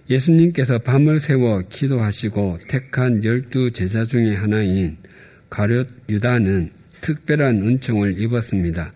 예수님께서 0.09 0.79
밤을 0.79 1.21
새워 1.21 1.61
기도하시고 1.69 2.61
택한 2.69 3.23
열두 3.23 3.73
제자 3.73 4.03
중의 4.05 4.37
하나인 4.37 4.97
가룟 5.51 5.87
유다는 6.09 6.71
특별한 7.03 7.61
은총을 7.61 8.19
입었습니다. 8.19 8.95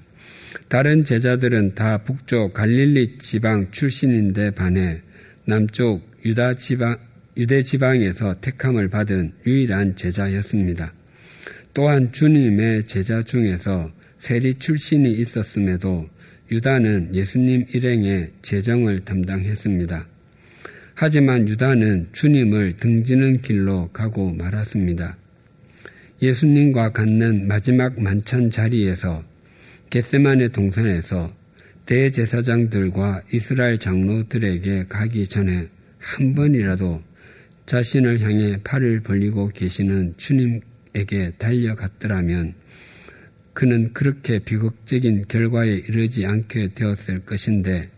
다른 0.68 1.04
제자들은 1.04 1.76
다 1.76 1.98
북쪽 1.98 2.52
갈릴리 2.52 3.18
지방 3.18 3.70
출신인데 3.70 4.50
반해 4.50 5.00
남쪽 5.44 6.02
유다 6.24 6.54
지방, 6.54 6.96
유대 7.36 7.62
지방에서 7.62 8.40
택함을 8.40 8.88
받은 8.88 9.32
유일한 9.46 9.94
제자였습니다. 9.94 10.92
또한 11.72 12.10
주님의 12.10 12.84
제자 12.84 13.22
중에서 13.22 13.92
세리 14.18 14.54
출신이 14.54 15.12
있었음에도 15.12 16.08
유다는 16.50 17.14
예수님 17.14 17.66
일행의 17.72 18.32
재정을 18.42 19.04
담당했습니다. 19.04 20.08
하지만 20.94 21.48
유다는 21.48 22.08
주님을 22.10 22.72
등지는 22.80 23.40
길로 23.42 23.88
가고 23.92 24.32
말았습니다. 24.32 25.16
예수님과 26.22 26.90
갖는 26.90 27.46
마지막 27.46 28.00
만찬 28.00 28.50
자리에서 28.50 29.22
겟세만의 29.90 30.50
동산에서 30.50 31.32
대제사장들과 31.86 33.22
이스라엘 33.32 33.78
장로들에게 33.78 34.84
가기 34.88 35.26
전에 35.28 35.68
한 35.98 36.34
번이라도 36.34 37.02
자신을 37.66 38.20
향해 38.20 38.58
팔을 38.62 39.00
벌리고 39.00 39.48
계시는 39.48 40.14
주님에게 40.16 41.32
달려갔더라면 41.38 42.54
그는 43.52 43.92
그렇게 43.92 44.38
비극적인 44.38 45.26
결과에 45.28 45.70
이르지 45.70 46.26
않게 46.26 46.74
되었을 46.74 47.20
것인데 47.20 47.88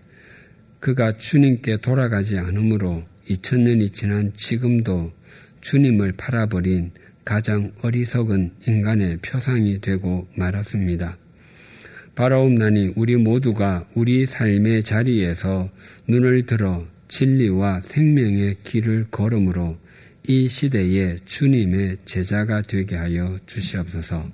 그가 0.80 1.12
주님께 1.12 1.78
돌아가지 1.78 2.38
않으므로 2.38 3.04
2000년이 3.28 3.92
지난 3.92 4.32
지금도 4.34 5.12
주님을 5.60 6.12
팔아버린 6.12 6.92
가장 7.24 7.72
어리석은 7.82 8.52
인간의 8.66 9.18
표상이 9.18 9.80
되고 9.80 10.28
말았습니다. 10.36 11.18
바라옵나니 12.18 12.94
우리 12.96 13.14
모두가 13.14 13.86
우리 13.94 14.26
삶의 14.26 14.82
자리에서 14.82 15.70
눈을 16.08 16.46
들어 16.46 16.84
진리와 17.06 17.80
생명의 17.80 18.56
길을 18.64 19.06
걸음으로 19.12 19.78
이 20.26 20.48
시대에 20.48 21.14
주님의 21.24 21.98
제자가 22.06 22.62
되게 22.62 22.96
하여 22.96 23.38
주시옵소서. 23.46 24.28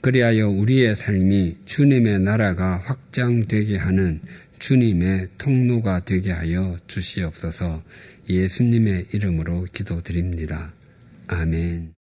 그리하여 0.00 0.48
우리의 0.48 0.96
삶이 0.96 1.56
주님의 1.66 2.20
나라가 2.20 2.78
확장되게 2.78 3.76
하는 3.76 4.22
주님의 4.58 5.28
통로가 5.36 6.00
되게 6.06 6.32
하여 6.32 6.78
주시옵소서 6.86 7.82
예수님의 8.30 9.08
이름으로 9.12 9.66
기도드립니다. 9.74 10.72
아멘. 11.26 11.99